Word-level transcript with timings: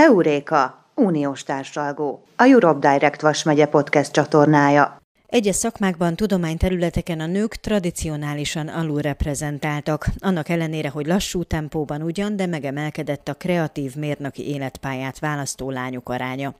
Heuréka, 0.00 0.84
uniós 0.94 1.42
társalgó, 1.42 2.22
a 2.36 2.46
Europe 2.46 2.88
Direct 2.90 3.20
Vas 3.20 3.42
megye 3.42 3.66
podcast 3.66 4.12
csatornája. 4.12 4.97
Egyes 5.28 5.56
szakmákban, 5.56 6.16
tudományterületeken 6.16 7.20
a 7.20 7.26
nők 7.26 7.54
tradicionálisan 7.54 8.68
alulreprezentáltak, 8.68 10.08
annak 10.18 10.48
ellenére, 10.48 10.88
hogy 10.88 11.06
lassú 11.06 11.42
tempóban 11.42 12.02
ugyan, 12.02 12.36
de 12.36 12.46
megemelkedett 12.46 13.28
a 13.28 13.34
kreatív 13.34 13.94
mérnöki 13.94 14.48
életpályát 14.48 15.18
választó 15.18 15.70
lányok 15.70 16.08
aránya. 16.08 16.54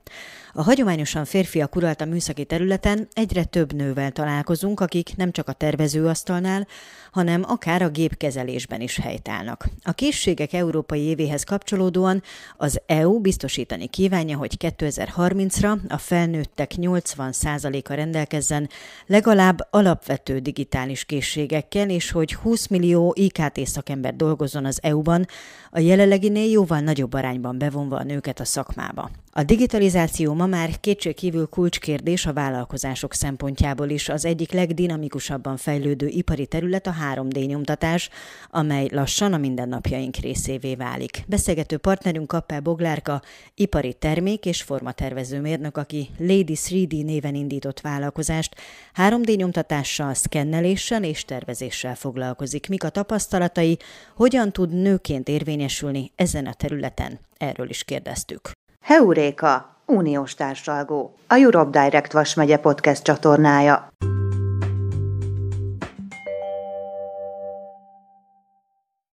A 0.52 0.62
hagyományosan 0.62 1.24
férfiak 1.24 1.76
uralta 1.76 2.04
műszaki 2.04 2.44
területen 2.44 3.08
egyre 3.12 3.44
több 3.44 3.72
nővel 3.72 4.10
találkozunk, 4.10 4.80
akik 4.80 5.16
nem 5.16 5.32
csak 5.32 5.48
a 5.48 5.52
tervezőasztalnál, 5.52 6.66
hanem 7.12 7.44
akár 7.46 7.82
a 7.82 7.88
gépkezelésben 7.88 8.80
is 8.80 8.98
helytállnak. 8.98 9.68
A 9.82 9.92
készségek 9.92 10.52
európai 10.52 11.00
évéhez 11.00 11.44
kapcsolódóan 11.44 12.22
az 12.56 12.80
EU 12.86 13.20
biztosítani 13.20 13.86
kívánja, 13.86 14.36
hogy 14.36 14.56
2030-ra 14.58 15.78
a 15.88 15.98
felnőttek 15.98 16.70
80%-a 16.76 17.92
rendelkezzen 17.92 18.57
legalább 19.06 19.66
alapvető 19.70 20.38
digitális 20.38 21.04
készségekkel, 21.04 21.90
és 21.90 22.10
hogy 22.10 22.34
20 22.34 22.66
millió 22.66 23.14
IKT 23.16 23.66
szakember 23.66 24.16
dolgozzon 24.16 24.64
az 24.64 24.78
EU-ban, 24.82 25.26
a 25.70 25.78
jelenleginél 25.78 26.50
jóval 26.50 26.80
nagyobb 26.80 27.12
arányban 27.12 27.58
bevonva 27.58 27.96
a 27.96 28.02
nőket 28.02 28.40
a 28.40 28.44
szakmába. 28.44 29.10
A 29.38 29.42
digitalizáció 29.42 30.34
ma 30.34 30.46
már 30.46 30.80
kétségkívül 30.80 31.46
kulcskérdés 31.46 32.26
a 32.26 32.32
vállalkozások 32.32 33.14
szempontjából 33.14 33.88
is. 33.88 34.08
Az 34.08 34.24
egyik 34.24 34.52
legdinamikusabban 34.52 35.56
fejlődő 35.56 36.06
ipari 36.06 36.46
terület 36.46 36.86
a 36.86 36.94
3D 37.14 37.46
nyomtatás, 37.46 38.10
amely 38.50 38.88
lassan 38.90 39.32
a 39.32 39.36
mindennapjaink 39.36 40.16
részévé 40.16 40.74
válik. 40.74 41.24
Beszélgető 41.26 41.76
partnerünk 41.76 42.26
Kappel 42.26 42.60
Boglárka, 42.60 43.22
ipari 43.54 43.94
termék 43.94 44.46
és 44.46 44.62
formatervező 44.62 45.40
mérnök, 45.40 45.76
aki 45.76 46.08
Lady 46.18 46.54
3D 46.54 47.04
néven 47.04 47.34
indított 47.34 47.80
vállalkozást, 47.80 48.54
3D 48.94 49.36
nyomtatással, 49.36 50.14
szkenneléssel 50.14 51.04
és 51.04 51.24
tervezéssel 51.24 51.94
foglalkozik. 51.94 52.68
Mik 52.68 52.84
a 52.84 52.88
tapasztalatai, 52.88 53.78
hogyan 54.16 54.52
tud 54.52 54.72
nőként 54.72 55.28
érvényesülni 55.28 56.12
ezen 56.14 56.46
a 56.46 56.52
területen? 56.52 57.18
Erről 57.36 57.68
is 57.68 57.84
kérdeztük. 57.84 58.56
Heuréka, 58.80 59.76
uniós 59.86 60.34
társalgó, 60.34 61.14
a 61.26 61.38
Europe 61.38 61.80
Direct 61.80 62.12
Vas 62.12 62.34
megye 62.34 62.56
podcast 62.58 63.02
csatornája. 63.02 63.88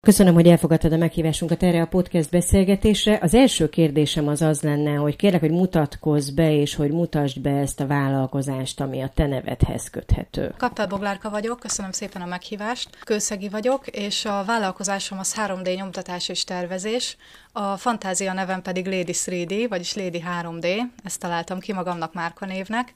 Köszönöm, 0.06 0.34
hogy 0.34 0.46
elfogadtad 0.46 0.92
a 0.92 0.96
meghívásunkat 0.96 1.62
erre 1.62 1.82
a 1.82 1.86
podcast 1.86 2.30
beszélgetésre. 2.30 3.18
Az 3.22 3.34
első 3.34 3.68
kérdésem 3.68 4.28
az 4.28 4.42
az 4.42 4.62
lenne, 4.62 4.94
hogy 4.94 5.16
kérlek, 5.16 5.40
hogy 5.40 5.50
mutatkozz 5.50 6.30
be, 6.30 6.52
és 6.52 6.74
hogy 6.74 6.90
mutasd 6.90 7.40
be 7.40 7.50
ezt 7.50 7.80
a 7.80 7.86
vállalkozást, 7.86 8.80
ami 8.80 9.02
a 9.02 9.10
te 9.14 9.26
nevedhez 9.26 9.90
köthető. 9.90 10.54
Kappel 10.56 10.86
Boglárka 10.86 11.30
vagyok, 11.30 11.60
köszönöm 11.60 11.92
szépen 11.92 12.22
a 12.22 12.26
meghívást. 12.26 12.88
Kőszegi 13.04 13.48
vagyok, 13.48 13.86
és 13.86 14.24
a 14.24 14.44
vállalkozásom 14.46 15.18
az 15.18 15.34
3D 15.46 15.76
nyomtatás 15.76 16.28
és 16.28 16.44
tervezés. 16.44 17.16
A 17.52 17.76
fantázia 17.76 18.32
nevem 18.32 18.62
pedig 18.62 18.86
Lady 18.86 19.12
3D, 19.14 19.66
vagyis 19.68 19.94
Lady 19.94 20.22
3D, 20.42 20.78
ezt 21.04 21.20
találtam 21.20 21.58
ki 21.58 21.72
magamnak 21.72 22.14
márkanévnek. 22.14 22.94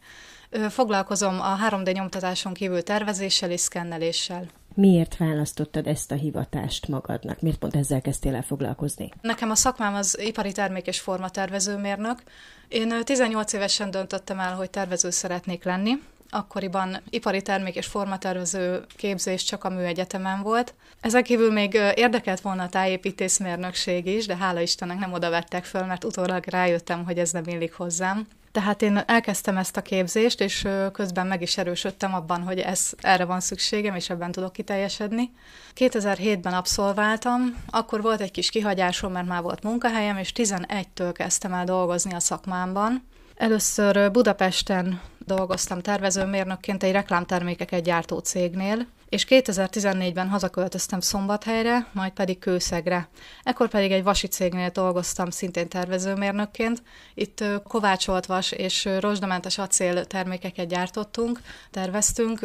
Foglalkozom 0.69 1.41
a 1.41 1.57
3D 1.71 1.93
nyomtatáson 1.93 2.53
kívül 2.55 2.83
tervezéssel 2.83 3.51
és 3.51 3.61
szkenneléssel. 3.61 4.47
Miért 4.77 5.17
választottad 5.17 5.87
ezt 5.87 6.11
a 6.11 6.15
hivatást 6.15 6.89
magadnak? 6.89 7.41
Miért 7.41 7.59
pont 7.59 7.77
ezzel 7.77 8.01
kezdtél 8.01 8.35
el 8.35 8.43
foglalkozni? 8.43 9.11
Nekem 9.21 9.51
a 9.51 9.55
szakmám 9.55 9.95
az 9.95 10.19
ipari 10.21 10.53
termék 10.53 10.87
és 10.87 11.01
formatervezőmérnök. 11.01 12.23
Én 12.69 13.05
18 13.05 13.53
évesen 13.53 13.91
döntöttem 13.91 14.39
el, 14.39 14.55
hogy 14.55 14.71
tervező 14.71 15.11
szeretnék 15.11 15.65
lenni. 15.65 15.93
Akkoriban 16.31 17.01
ipari 17.11 17.43
termék 17.43 17.77
és 17.77 17.87
formatervező 17.87 18.85
képzés 18.97 19.45
csak 19.45 19.65
a 19.65 19.71
műegyetemen 19.71 20.43
volt. 20.43 20.75
Ezen 21.01 21.23
kívül 21.23 21.53
még 21.53 21.75
érdekelt 21.95 22.41
volna 22.41 22.63
a 22.63 22.69
tájépítészmérnökség 22.69 24.07
is, 24.07 24.27
de 24.27 24.37
hála 24.37 24.61
Istennek 24.61 24.99
nem 24.99 25.13
oda 25.13 25.31
vettek 25.31 25.65
föl, 25.65 25.85
mert 25.85 26.05
utólag 26.05 26.45
rájöttem, 26.47 27.05
hogy 27.05 27.19
ez 27.19 27.31
nem 27.31 27.47
illik 27.47 27.73
hozzám. 27.73 28.27
Tehát 28.57 28.83
én 28.83 29.03
elkezdtem 29.07 29.57
ezt 29.57 29.77
a 29.77 29.83
képzést, 29.83 30.41
és 30.41 30.69
közben 30.93 31.27
meg 31.27 31.43
is 31.43 31.59
erősödtem 31.59 32.15
abban, 32.15 32.43
hogy 32.43 32.59
ez, 32.59 32.91
erre 32.99 33.25
van 33.25 33.41
szükségem, 33.41 33.95
és 33.95 34.11
ebben 34.11 34.33
tudok 34.33 34.53
kiteljesedni. 34.53 35.31
2007-ben 35.75 36.53
abszolváltam, 36.53 37.63
akkor 37.71 38.03
volt 38.03 38.21
egy 38.21 38.31
kis 38.31 38.51
kihagyásom, 38.51 39.13
mert 39.13 39.27
már 39.27 39.43
volt 39.43 39.63
munkahelyem, 39.63 40.17
és 40.17 40.33
11-től 40.35 41.11
kezdtem 41.13 41.53
el 41.53 41.65
dolgozni 41.65 42.13
a 42.15 42.21
szakmámban. 42.21 43.07
Először 43.35 44.11
Budapesten 44.11 45.01
dolgoztam 45.19 45.81
tervezőmérnökként 45.81 46.83
egy 46.83 46.93
reklámtermékeket 46.93 47.83
gyártó 47.83 48.19
cégnél, 48.19 48.87
és 49.09 49.27
2014-ben 49.29 50.29
hazaköltöztem 50.29 51.01
Szombathelyre, 51.01 51.87
majd 51.93 52.13
pedig 52.13 52.39
Kőszegre. 52.39 53.09
Ekkor 53.43 53.69
pedig 53.69 53.93
egy 53.93 54.03
vasi 54.03 54.27
cégnél 54.27 54.69
dolgoztam 54.69 55.31
szintén 55.31 55.69
tervezőmérnökként. 55.69 56.83
Itt 57.15 57.45
kovácsolt 57.65 58.27
vas 58.27 58.53
és 58.53 58.89
rozsdamentes 59.01 59.59
acél 59.59 60.05
termékeket 60.05 60.69
gyártottunk, 60.69 61.41
terveztünk, 61.71 62.41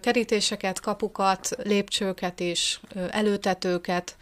kerítéseket, 0.00 0.80
kapukat, 0.80 1.48
lépcsőket 1.62 2.40
is, 2.40 2.80
előtetőket, 3.10 4.16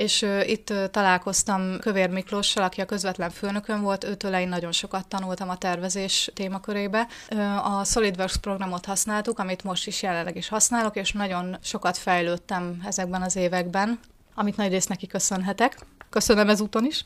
és 0.00 0.26
itt 0.46 0.72
találkoztam 0.90 1.78
Kövér 1.78 2.10
Miklóssal, 2.10 2.62
aki 2.62 2.80
a 2.80 2.84
közvetlen 2.84 3.30
főnökön 3.30 3.82
volt, 3.82 4.04
őtől 4.04 4.34
én 4.34 4.48
nagyon 4.48 4.72
sokat 4.72 5.06
tanultam 5.06 5.48
a 5.48 5.56
tervezés 5.56 6.30
témakörébe. 6.34 7.06
A 7.62 7.84
SolidWorks 7.84 8.36
programot 8.36 8.84
használtuk, 8.84 9.38
amit 9.38 9.64
most 9.64 9.86
is 9.86 10.02
jelenleg 10.02 10.36
is 10.36 10.48
használok, 10.48 10.96
és 10.96 11.12
nagyon 11.12 11.56
sokat 11.62 11.96
fejlődtem 11.96 12.82
ezekben 12.86 13.22
az 13.22 13.36
években, 13.36 14.00
amit 14.34 14.56
nagy 14.56 14.70
részt 14.70 14.88
neki 14.88 15.06
köszönhetek. 15.06 15.78
Köszönöm 16.10 16.48
ezúton 16.48 16.84
is. 16.84 17.04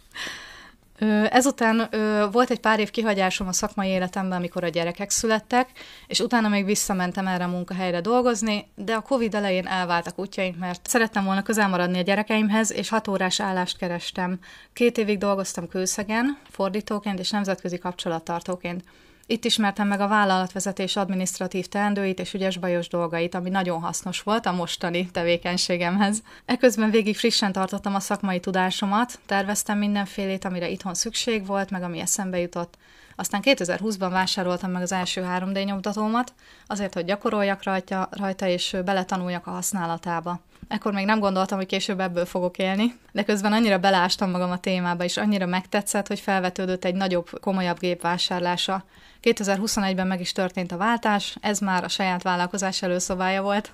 Ezután 1.31 1.88
volt 2.32 2.50
egy 2.50 2.60
pár 2.60 2.81
év 2.81 2.91
kihagyásom 2.91 3.49
a 3.49 3.53
szakmai 3.53 3.88
életemben, 3.88 4.38
amikor 4.38 4.65
a 4.65 4.69
gyerekek 4.69 5.10
születtek, 5.10 5.69
és 6.06 6.21
utána 6.21 6.49
még 6.49 6.65
visszamentem 6.65 7.27
erre 7.27 7.44
a 7.44 7.49
munkahelyre 7.49 8.00
dolgozni, 8.00 8.71
de 8.75 8.94
a 8.94 9.00
Covid 9.00 9.34
elején 9.34 9.66
elváltak 9.66 10.19
útjaink, 10.19 10.59
mert 10.59 10.87
szerettem 10.87 11.25
volna 11.25 11.43
közel 11.43 11.69
maradni 11.69 11.99
a 11.99 12.03
gyerekeimhez, 12.03 12.72
és 12.72 12.88
hat 12.88 13.09
órás 13.09 13.41
állást 13.41 13.78
kerestem. 13.78 14.38
Két 14.72 14.99
évig 14.99 15.19
dolgoztam 15.19 15.69
Kőszegen, 15.69 16.38
fordítóként 16.50 17.19
és 17.19 17.31
nemzetközi 17.31 17.78
kapcsolattartóként. 17.78 18.84
Itt 19.27 19.45
ismertem 19.45 19.89
meg 19.89 20.01
a 20.01 20.09
vállalatvezetés 20.09 20.97
adminisztratív 20.97 21.67
teendőit 21.67 22.19
és 22.19 22.35
ügyes-bajos 22.35 22.89
dolgait, 22.89 23.35
ami 23.35 23.51
nagyon 23.51 23.81
hasznos 23.81 24.23
volt 24.23 24.47
a 24.47 24.53
mostani 24.53 25.11
tevékenységemhez. 25.11 26.23
Eközben 26.45 26.91
végig 26.91 27.17
frissen 27.17 27.53
tartottam 27.53 27.95
a 27.95 28.01
szakmai 28.01 28.41
tudásomat, 28.41 29.19
terveztem 29.27 29.79
mindenfélét, 29.79 30.45
amire 30.45 30.69
itthon 30.69 30.95
szükség 30.95 31.47
volt, 31.47 31.71
meg 31.71 31.83
ami 31.83 31.99
eszembe 32.01 32.39
jutott. 32.39 32.79
Aztán 33.17 33.41
2020-ban 33.45 34.09
vásároltam 34.11 34.71
meg 34.71 34.83
az 34.83 34.93
első 34.93 35.27
3D 35.39 35.65
nyomtatómat, 35.65 36.33
azért, 36.67 36.95
hogy 36.95 37.05
gyakoroljak 37.05 37.63
rajta, 37.63 38.09
rajta 38.11 38.47
és 38.47 38.77
beletanuljak 38.85 39.47
a 39.47 39.51
használatába. 39.51 40.41
Ekkor 40.69 40.93
még 40.93 41.05
nem 41.05 41.19
gondoltam, 41.19 41.59
hogy 41.59 41.67
később 41.67 42.01
ebből 42.01 42.27
fogok 42.27 42.59
élni, 42.59 42.95
de 43.13 43.23
közben 43.23 43.53
annyira 43.53 43.79
belástam 43.79 44.31
magam 44.31 44.51
a 44.51 44.59
témába, 44.61 45.05
és 45.05 45.17
annyira 45.17 45.47
megtetszett, 45.47 46.07
hogy 46.07 46.21
felvetődött 46.21 46.85
egy 46.85 46.95
nagyobb, 46.95 47.41
komolyabb 47.41 47.79
gép 47.79 48.03
vásárlása. 48.03 48.85
2021-ben 49.23 50.07
meg 50.07 50.21
is 50.21 50.33
történt 50.33 50.73
a 50.73 50.77
váltás, 50.77 51.37
ez 51.41 51.59
már 51.59 51.85
a 51.85 51.89
saját 51.89 52.23
vállalkozás 52.23 52.83
előszobája 52.83 53.43
volt. 53.43 53.73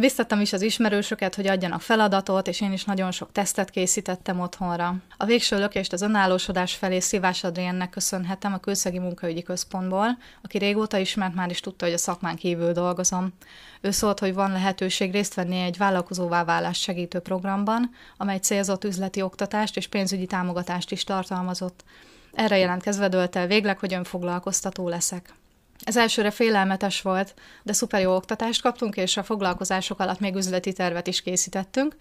Biztattam 0.00 0.40
is 0.40 0.52
az 0.52 0.62
ismerősöket, 0.62 1.34
hogy 1.34 1.46
adjanak 1.46 1.80
feladatot, 1.80 2.48
és 2.48 2.60
én 2.60 2.72
is 2.72 2.84
nagyon 2.84 3.10
sok 3.10 3.32
tesztet 3.32 3.70
készítettem 3.70 4.40
otthonra. 4.40 4.94
A 5.16 5.24
végső 5.24 5.58
lökést 5.58 5.92
az 5.92 6.02
önállósodás 6.02 6.74
felé 6.74 6.98
Szívás 7.00 7.44
Adriennek 7.44 7.90
köszönhetem 7.90 8.52
a 8.52 8.58
Kőszegi 8.58 8.98
Munkaügyi 8.98 9.42
Központból, 9.42 10.18
aki 10.42 10.58
régóta 10.58 10.96
ismert, 10.96 11.34
már 11.34 11.50
is 11.50 11.60
tudta, 11.60 11.84
hogy 11.84 11.94
a 11.94 11.98
szakmán 11.98 12.36
kívül 12.36 12.72
dolgozom. 12.72 13.32
Ő 13.80 13.90
szólt, 13.90 14.18
hogy 14.18 14.34
van 14.34 14.52
lehetőség 14.52 15.12
részt 15.12 15.34
venni 15.34 15.60
egy 15.60 15.76
vállalkozóvá 15.76 16.44
válás 16.44 16.80
segítő 16.80 17.18
programban, 17.18 17.90
amely 18.16 18.38
célzott 18.38 18.84
üzleti 18.84 19.22
oktatást 19.22 19.76
és 19.76 19.86
pénzügyi 19.86 20.26
támogatást 20.26 20.90
is 20.90 21.04
tartalmazott. 21.04 21.84
Erre 22.32 22.58
jelentkezve 22.58 23.08
dölt 23.08 23.36
el 23.36 23.46
végleg, 23.46 23.78
hogy 23.78 23.94
önfoglalkoztató 23.94 24.88
leszek. 24.88 25.37
Ez 25.84 25.96
elsőre 25.96 26.30
félelmetes 26.30 27.02
volt, 27.02 27.34
de 27.62 27.72
szuper 27.72 28.00
jó 28.00 28.14
oktatást 28.14 28.62
kaptunk, 28.62 28.96
és 28.96 29.16
a 29.16 29.22
foglalkozások 29.22 30.00
alatt 30.00 30.20
még 30.20 30.34
üzleti 30.34 30.72
tervet 30.72 31.06
is 31.06 31.22
készítettünk. 31.22 31.96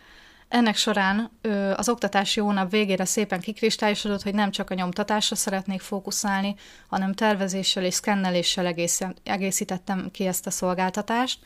Ennek 0.49 0.75
során 0.75 1.31
az 1.75 1.89
oktatási 1.89 2.39
hónap 2.39 2.71
végére 2.71 3.05
szépen 3.05 3.39
kikristályosodott, 3.39 4.23
hogy 4.23 4.33
nem 4.33 4.51
csak 4.51 4.69
a 4.69 4.73
nyomtatásra 4.73 5.35
szeretnék 5.35 5.81
fókuszálni, 5.81 6.55
hanem 6.87 7.13
tervezéssel 7.13 7.83
és 7.83 7.93
szkenneléssel 7.93 8.65
egész, 8.65 9.01
egészítettem 9.23 10.09
ki 10.11 10.25
ezt 10.25 10.47
a 10.47 10.51
szolgáltatást, 10.51 11.39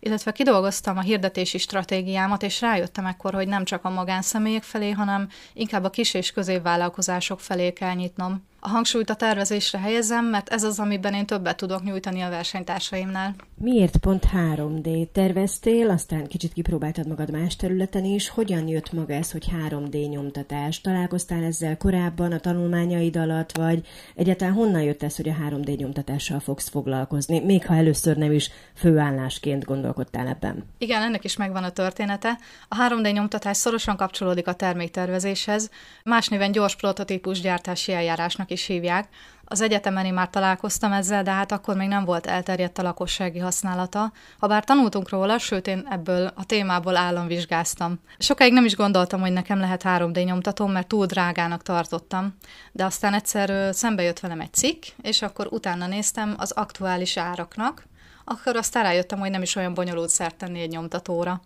illetve 0.00 0.32
kidolgoztam 0.32 0.96
a 0.96 1.00
hirdetési 1.00 1.58
stratégiámat, 1.58 2.42
és 2.42 2.60
rájöttem 2.60 3.06
ekkor, 3.06 3.34
hogy 3.34 3.48
nem 3.48 3.64
csak 3.64 3.84
a 3.84 3.90
magánszemélyek 3.90 4.62
felé, 4.62 4.90
hanem 4.90 5.28
inkább 5.52 5.84
a 5.84 5.90
kis 5.90 6.14
és 6.14 6.32
középvállalkozások 6.32 7.40
felé 7.40 7.72
kell 7.72 7.94
nyitnom 7.94 8.44
a 8.60 8.68
hangsúlyt 8.68 9.10
a 9.10 9.14
tervezésre 9.14 9.78
helyezem, 9.78 10.24
mert 10.24 10.48
ez 10.48 10.62
az, 10.62 10.78
amiben 10.78 11.14
én 11.14 11.26
többet 11.26 11.56
tudok 11.56 11.82
nyújtani 11.82 12.20
a 12.20 12.28
versenytársaimnál. 12.28 13.34
Miért 13.58 13.96
pont 13.96 14.24
3D 14.34 15.08
terveztél, 15.12 15.90
aztán 15.90 16.26
kicsit 16.26 16.52
kipróbáltad 16.52 17.08
magad 17.08 17.30
más 17.30 17.56
területen 17.56 18.04
is. 18.04 18.28
Hogyan 18.28 18.68
jött 18.68 18.92
maga 18.92 19.14
ez, 19.14 19.30
hogy 19.30 19.46
3D 19.68 20.08
nyomtatás? 20.08 20.80
Találkoztál 20.80 21.44
ezzel 21.44 21.76
korábban 21.76 22.32
a 22.32 22.38
tanulmányaid 22.38 23.16
alatt, 23.16 23.56
vagy 23.56 23.86
egyáltalán 24.14 24.54
honnan 24.54 24.82
jött 24.82 25.02
ez, 25.02 25.16
hogy 25.16 25.28
a 25.28 25.34
3D 25.50 25.76
nyomtatással 25.76 26.40
fogsz 26.40 26.68
foglalkozni, 26.68 27.40
még 27.40 27.66
ha 27.66 27.74
először 27.74 28.16
nem 28.16 28.32
is 28.32 28.50
főállásként 28.74 29.64
gondolkodtál 29.64 30.26
ebben? 30.26 30.64
Igen, 30.78 31.02
ennek 31.02 31.24
is 31.24 31.36
megvan 31.36 31.64
a 31.64 31.70
története. 31.70 32.38
A 32.68 32.76
3D 32.76 33.12
nyomtatás 33.12 33.56
szorosan 33.56 33.96
kapcsolódik 33.96 34.46
a 34.46 34.54
terméktervezéshez, 34.54 35.70
más 36.04 36.28
néven 36.28 36.52
gyors 36.52 36.76
prototípus 36.76 37.40
gyártási 37.40 37.92
eljárásnak 37.92 38.45
is 38.50 38.66
hívják. 38.66 39.08
Az 39.48 39.60
egyetemen 39.60 40.04
én 40.04 40.14
már 40.14 40.30
találkoztam 40.30 40.92
ezzel, 40.92 41.22
de 41.22 41.30
hát 41.30 41.52
akkor 41.52 41.76
még 41.76 41.88
nem 41.88 42.04
volt 42.04 42.26
elterjedt 42.26 42.78
a 42.78 42.82
lakossági 42.82 43.38
használata. 43.38 44.12
Habár 44.38 44.64
tanultunk 44.64 45.08
róla, 45.08 45.38
sőt 45.38 45.66
én 45.66 45.86
ebből 45.90 46.32
a 46.34 46.44
témából 46.44 46.96
államvizsgáztam. 46.96 48.00
Sokáig 48.18 48.52
nem 48.52 48.64
is 48.64 48.76
gondoltam, 48.76 49.20
hogy 49.20 49.32
nekem 49.32 49.58
lehet 49.58 49.82
3D 49.84 50.24
nyomtató, 50.24 50.66
mert 50.66 50.86
túl 50.86 51.06
drágának 51.06 51.62
tartottam. 51.62 52.34
De 52.72 52.84
aztán 52.84 53.14
egyszer 53.14 53.74
szembe 53.74 54.02
jött 54.02 54.20
velem 54.20 54.40
egy 54.40 54.52
cikk, 54.52 54.84
és 55.02 55.22
akkor 55.22 55.46
utána 55.50 55.86
néztem 55.86 56.34
az 56.38 56.50
aktuális 56.50 57.16
áraknak, 57.16 57.86
akkor 58.24 58.56
aztán 58.56 58.82
rájöttem, 58.82 59.18
hogy 59.18 59.30
nem 59.30 59.42
is 59.42 59.56
olyan 59.56 59.74
bonyolult 59.74 60.10
szert 60.10 60.36
tenni 60.36 60.60
egy 60.60 60.70
nyomtatóra. 60.70 61.40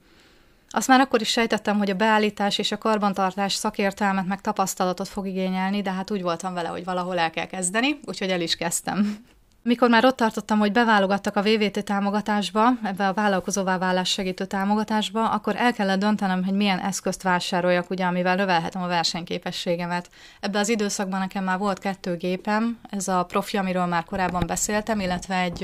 Azt 0.73 0.89
már 0.89 1.01
akkor 1.01 1.21
is 1.21 1.29
sejtettem, 1.29 1.79
hogy 1.79 1.91
a 1.91 1.95
beállítás 1.95 2.59
és 2.59 2.73
a 2.73 2.79
karbantartás 2.79 3.53
szakértelmet 3.53 4.27
meg 4.27 4.41
tapasztalatot 4.41 5.09
fog 5.09 5.27
igényelni, 5.27 5.83
de 5.83 5.93
hát 5.93 6.11
úgy 6.11 6.23
voltam 6.23 6.55
vele, 6.55 6.69
hogy 6.69 6.85
valahol 6.85 7.19
el 7.19 7.31
kell 7.31 7.47
kezdeni, 7.47 8.01
úgyhogy 8.05 8.31
el 8.31 8.41
is 8.41 8.57
kezdtem. 8.57 9.25
Mikor 9.63 9.89
már 9.89 10.05
ott 10.05 10.17
tartottam, 10.17 10.59
hogy 10.59 10.73
beválogattak 10.73 11.37
a 11.37 11.43
VVT 11.43 11.85
támogatásba, 11.85 12.69
ebbe 12.83 13.09
a 13.09 13.13
vállalkozóvá 13.13 13.79
válás 13.79 14.11
segítő 14.11 14.45
támogatásba, 14.45 15.31
akkor 15.31 15.57
el 15.57 15.73
kellett 15.73 15.99
döntenem, 15.99 16.45
hogy 16.45 16.55
milyen 16.55 16.79
eszközt 16.79 17.23
vásároljak, 17.23 17.91
ugye, 17.91 18.05
amivel 18.05 18.37
növelhetem 18.37 18.83
a 18.83 18.87
versenyképességemet. 18.87 20.11
Ebbe 20.41 20.59
az 20.59 20.69
időszakban 20.69 21.19
nekem 21.19 21.45
már 21.45 21.59
volt 21.59 21.79
kettő 21.79 22.17
gépem, 22.17 22.79
ez 22.91 23.09
a 23.09 23.25
profi, 23.25 23.57
amiről 23.57 23.87
már 23.87 24.05
korábban 24.05 24.47
beszéltem, 24.47 25.01
illetve 25.01 25.41
egy, 25.41 25.63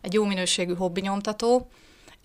egy 0.00 0.12
jó 0.12 0.24
minőségű 0.24 0.74
hobbi 0.74 1.00
nyomtató, 1.00 1.68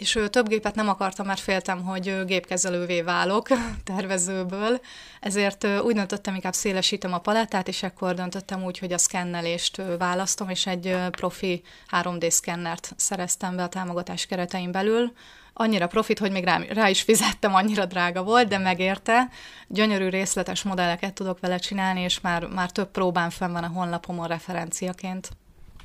és 0.03 0.19
több 0.29 0.47
gépet 0.47 0.75
nem 0.75 0.89
akartam, 0.89 1.25
mert 1.25 1.39
féltem, 1.39 1.83
hogy 1.83 2.25
gépkezelővé 2.25 3.01
válok 3.01 3.47
tervezőből, 3.93 4.79
ezért 5.19 5.67
úgy 5.81 5.95
döntöttem, 5.95 6.35
inkább 6.35 6.53
szélesítem 6.53 7.13
a 7.13 7.17
palettát, 7.17 7.67
és 7.67 7.83
ekkor 7.83 8.13
döntöttem 8.13 8.63
úgy, 8.63 8.79
hogy 8.79 8.93
a 8.93 8.97
szkennelést 8.97 9.81
választom, 9.97 10.49
és 10.49 10.67
egy 10.67 10.97
profi 11.11 11.61
3D 11.91 12.29
szkennert 12.29 12.93
szereztem 12.95 13.55
be 13.55 13.63
a 13.63 13.69
támogatás 13.69 14.25
keretein 14.25 14.71
belül, 14.71 15.13
annyira 15.53 15.87
profit, 15.87 16.19
hogy 16.19 16.31
még 16.31 16.43
rá, 16.43 16.59
rá 16.69 16.89
is 16.89 17.01
fizettem, 17.01 17.55
annyira 17.55 17.85
drága 17.85 18.23
volt, 18.23 18.47
de 18.47 18.57
megérte. 18.57 19.29
Gyönyörű 19.67 20.09
részletes 20.09 20.63
modelleket 20.63 21.13
tudok 21.13 21.39
vele 21.39 21.57
csinálni, 21.57 22.01
és 22.01 22.21
már, 22.21 22.45
már 22.45 22.71
több 22.71 22.91
próbán 22.91 23.29
fenn 23.29 23.51
van 23.51 23.63
a 23.63 23.67
honlapomon 23.67 24.27
referenciaként. 24.27 25.29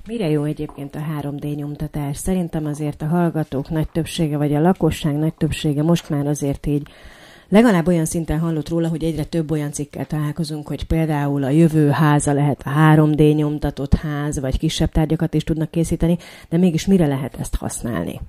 Mire 0.09 0.29
jó 0.29 0.45
egyébként 0.45 0.95
a 0.95 1.01
3D 1.21 1.57
nyomtatás? 1.57 2.17
Szerintem 2.17 2.67
azért 2.67 3.03
a 3.03 3.07
hallgatók 3.07 3.71
nagy 3.71 3.89
többsége, 3.89 4.37
vagy 4.37 4.55
a 4.55 4.61
lakosság 4.61 5.15
nagy 5.15 5.35
többsége 5.35 5.83
most 5.83 6.11
már 6.11 6.27
azért 6.27 6.67
így 6.67 6.89
legalább 7.49 7.87
olyan 7.87 8.05
szinten 8.05 8.39
hallott 8.39 8.69
róla, 8.69 8.89
hogy 8.89 9.05
egyre 9.05 9.25
több 9.25 9.51
olyan 9.51 9.73
cikkel 9.73 10.07
találkozunk, 10.07 10.69
hogy 10.69 10.85
például 10.85 11.45
a 11.45 11.49
jövő 11.49 11.89
háza 11.89 12.33
lehet 12.33 12.63
a 12.65 12.71
3D 12.71 13.35
nyomtatott 13.35 13.95
ház, 13.95 14.41
vagy 14.41 14.59
kisebb 14.59 14.91
tárgyakat 14.91 15.35
is 15.35 15.45
tudnak 15.45 15.71
készíteni, 15.71 16.19
de 16.49 16.57
mégis 16.57 16.87
mire 16.87 17.07
lehet 17.07 17.37
ezt 17.39 17.57
használni? 17.57 18.21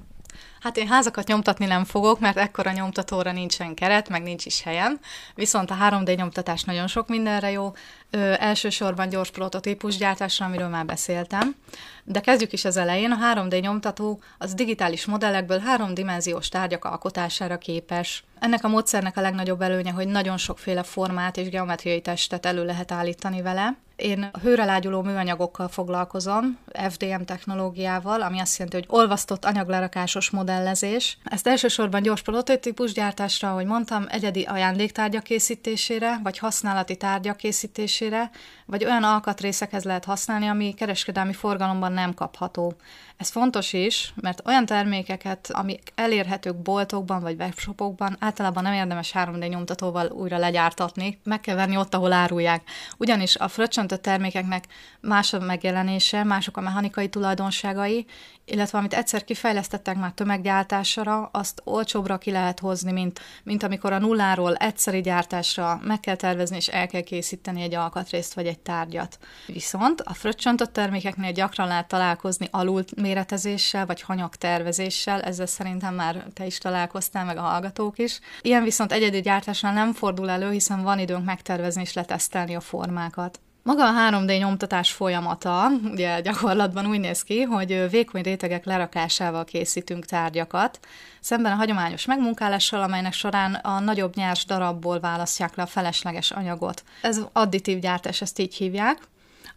Hát 0.59 0.77
én 0.77 0.87
házakat 0.87 1.27
nyomtatni 1.27 1.65
nem 1.65 1.83
fogok, 1.85 2.19
mert 2.19 2.37
ekkora 2.37 2.71
nyomtatóra 2.71 3.31
nincsen 3.31 3.73
keret, 3.73 4.09
meg 4.09 4.23
nincs 4.23 4.45
is 4.45 4.61
helyem. 4.61 4.99
Viszont 5.35 5.71
a 5.71 5.75
3D 5.75 6.15
nyomtatás 6.15 6.63
nagyon 6.63 6.87
sok 6.87 7.07
mindenre 7.07 7.51
jó. 7.51 7.71
Ö, 8.09 8.33
elsősorban 8.39 9.09
gyors 9.09 9.31
prototípus 9.31 9.97
gyártásra, 9.97 10.45
amiről 10.45 10.67
már 10.67 10.85
beszéltem. 10.85 11.55
De 12.03 12.19
kezdjük 12.19 12.53
is 12.53 12.65
az 12.65 12.77
elején. 12.77 13.11
A 13.11 13.33
3D 13.33 13.61
nyomtató 13.61 14.21
az 14.37 14.53
digitális 14.53 15.05
modellekből 15.05 15.59
háromdimenziós 15.59 16.49
tárgyak 16.49 16.85
alkotására 16.85 17.57
képes. 17.57 18.23
Ennek 18.39 18.63
a 18.63 18.67
módszernek 18.67 19.17
a 19.17 19.21
legnagyobb 19.21 19.61
előnye, 19.61 19.91
hogy 19.91 20.07
nagyon 20.07 20.37
sokféle 20.37 20.83
formát 20.83 21.37
és 21.37 21.49
geometriai 21.49 22.01
testet 22.01 22.45
elő 22.45 22.65
lehet 22.65 22.91
állítani 22.91 23.41
vele. 23.41 23.77
Én 23.95 24.29
hőre 24.41 24.65
lágyuló 24.65 25.01
műanyagokkal 25.01 25.67
foglalkozom, 25.67 26.57
FDM 26.89 27.21
technológiával, 27.21 28.21
ami 28.21 28.39
azt 28.39 28.57
jelenti, 28.57 28.77
hogy 28.77 28.99
olvasztott 28.99 29.45
anyaglerakásos 29.45 30.29
modellezés. 30.29 31.17
Ezt 31.23 31.47
elsősorban 31.47 32.01
gyors 32.01 32.21
prototípus 32.21 32.93
gyártásra, 32.93 33.49
ahogy 33.49 33.65
mondtam, 33.65 34.05
egyedi 34.09 34.43
ajándéktárgyak 34.43 35.23
készítésére, 35.23 36.19
vagy 36.23 36.37
használati 36.37 36.95
tárgyak 36.95 37.37
készítésére, 37.37 38.29
vagy 38.65 38.85
olyan 38.85 39.03
alkatrészekhez 39.03 39.83
lehet 39.83 40.05
használni, 40.05 40.47
ami 40.47 40.73
kereskedelmi 40.73 41.33
forgalomban 41.33 41.91
nem 41.91 42.13
kapható. 42.13 42.73
Ez 43.17 43.29
fontos 43.29 43.73
is, 43.73 44.13
mert 44.21 44.41
olyan 44.45 44.65
termékeket, 44.65 45.51
amik 45.51 45.91
elérhetők 45.95 46.55
boltokban 46.55 47.21
vagy 47.21 47.35
webshopokban, 47.39 48.15
általában 48.29 48.63
nem 48.63 48.73
érdemes 48.73 49.11
3D 49.13 49.49
nyomtatóval 49.49 50.07
újra 50.07 50.37
legyártatni, 50.37 51.19
meg 51.23 51.41
kell 51.41 51.55
venni 51.55 51.77
ott, 51.77 51.93
ahol 51.93 52.13
árulják. 52.13 52.61
Ugyanis 52.97 53.35
a 53.35 53.47
fröccsöntött 53.47 54.01
termékeknek 54.01 54.65
más 54.99 55.33
a 55.33 55.39
megjelenése, 55.39 56.23
mások 56.23 56.57
a 56.57 56.61
mechanikai 56.61 57.09
tulajdonságai, 57.09 58.05
illetve 58.45 58.77
amit 58.77 58.93
egyszer 58.93 59.23
kifejlesztettek 59.23 59.97
már 59.97 60.11
tömeggyártásra, 60.11 61.29
azt 61.31 61.61
olcsóbbra 61.63 62.17
ki 62.17 62.31
lehet 62.31 62.59
hozni, 62.59 62.91
mint, 62.91 63.19
mint 63.43 63.63
amikor 63.63 63.93
a 63.93 63.99
nulláról 63.99 64.55
egyszeri 64.55 65.01
gyártásra 65.01 65.79
meg 65.83 65.99
kell 65.99 66.15
tervezni 66.15 66.55
és 66.55 66.67
el 66.67 66.87
kell 66.87 67.01
készíteni 67.01 67.61
egy 67.61 67.73
alkatrészt 67.73 68.33
vagy 68.33 68.45
egy 68.45 68.59
tárgyat. 68.59 69.19
Viszont 69.45 70.01
a 70.01 70.13
fröccsöntött 70.13 70.73
termékeknél 70.73 71.31
gyakran 71.31 71.67
lehet 71.67 71.87
találkozni 71.87 72.47
alul 72.51 72.83
méretezéssel 72.95 73.85
vagy 73.85 74.01
hanyagtervezéssel, 74.01 75.21
ezzel 75.21 75.45
szerintem 75.45 75.95
már 75.95 76.25
te 76.33 76.45
is 76.45 76.57
találkoztál, 76.57 77.25
meg 77.25 77.37
a 77.37 77.41
hallgatók 77.41 77.97
is. 77.97 78.18
Ilyen 78.41 78.63
viszont 78.63 78.91
egyedi 78.91 79.21
gyártásnál 79.21 79.73
nem 79.73 79.93
fordul 79.93 80.29
elő, 80.29 80.51
hiszen 80.51 80.83
van 80.83 80.99
időnk 80.99 81.25
megtervezni 81.25 81.81
és 81.81 81.93
letesztelni 81.93 82.55
a 82.55 82.59
formákat. 82.59 83.39
Maga 83.63 83.87
a 83.87 84.09
3D 84.09 84.37
nyomtatás 84.39 84.91
folyamata, 84.91 85.67
ugye 85.91 86.21
gyakorlatban 86.21 86.85
úgy 86.85 86.99
néz 86.99 87.23
ki, 87.23 87.41
hogy 87.41 87.89
vékony 87.89 88.21
rétegek 88.21 88.65
lerakásával 88.65 89.43
készítünk 89.45 90.05
tárgyakat, 90.05 90.79
szemben 91.19 91.51
a 91.51 91.55
hagyományos 91.55 92.05
megmunkálással, 92.05 92.81
amelynek 92.81 93.13
során 93.13 93.53
a 93.53 93.79
nagyobb 93.79 94.15
nyers 94.15 94.45
darabból 94.45 94.99
választják 94.99 95.55
le 95.55 95.63
a 95.63 95.65
felesleges 95.65 96.31
anyagot. 96.31 96.83
Ez 97.01 97.21
additív 97.33 97.79
gyártás, 97.79 98.21
ezt 98.21 98.39
így 98.39 98.55
hívják. 98.55 98.97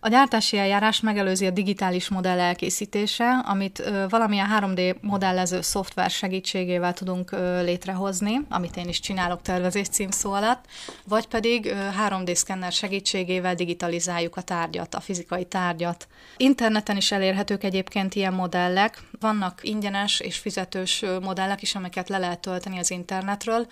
A 0.05 0.09
gyártási 0.09 0.59
eljárás 0.59 1.01
megelőzi 1.01 1.47
a 1.47 1.51
digitális 1.51 2.09
modell 2.09 2.39
elkészítése, 2.39 3.31
amit 3.45 3.91
valamilyen 4.09 4.49
3D 4.61 5.01
modellező 5.01 5.61
szoftver 5.61 6.11
segítségével 6.11 6.93
tudunk 6.93 7.31
létrehozni, 7.63 8.41
amit 8.49 8.77
én 8.77 8.89
is 8.89 9.01
csinálok 9.01 9.43
tervezés 9.43 9.89
címszó 9.89 10.33
alatt, 10.33 10.65
vagy 11.05 11.27
pedig 11.27 11.67
ö, 11.67 11.89
3D 12.09 12.35
szkenner 12.35 12.73
segítségével 12.73 13.55
digitalizáljuk 13.55 14.37
a 14.37 14.43
tárgyat, 14.43 14.95
a 14.95 15.01
fizikai 15.01 15.45
tárgyat. 15.45 16.09
Interneten 16.37 16.97
is 16.97 17.13
elérhetők 17.13 17.65
egyébként 17.65 18.15
ilyen 18.15 18.35
modellek, 18.35 19.03
vannak 19.21 19.61
ingyenes 19.63 20.21
és 20.21 20.39
fizetős 20.39 21.05
modellek 21.21 21.63
is, 21.63 21.75
amiket 21.75 22.09
le 22.09 22.19
lehet 22.19 22.41
tölteni 22.41 22.79
az 22.79 22.91
internetről, 22.91 23.67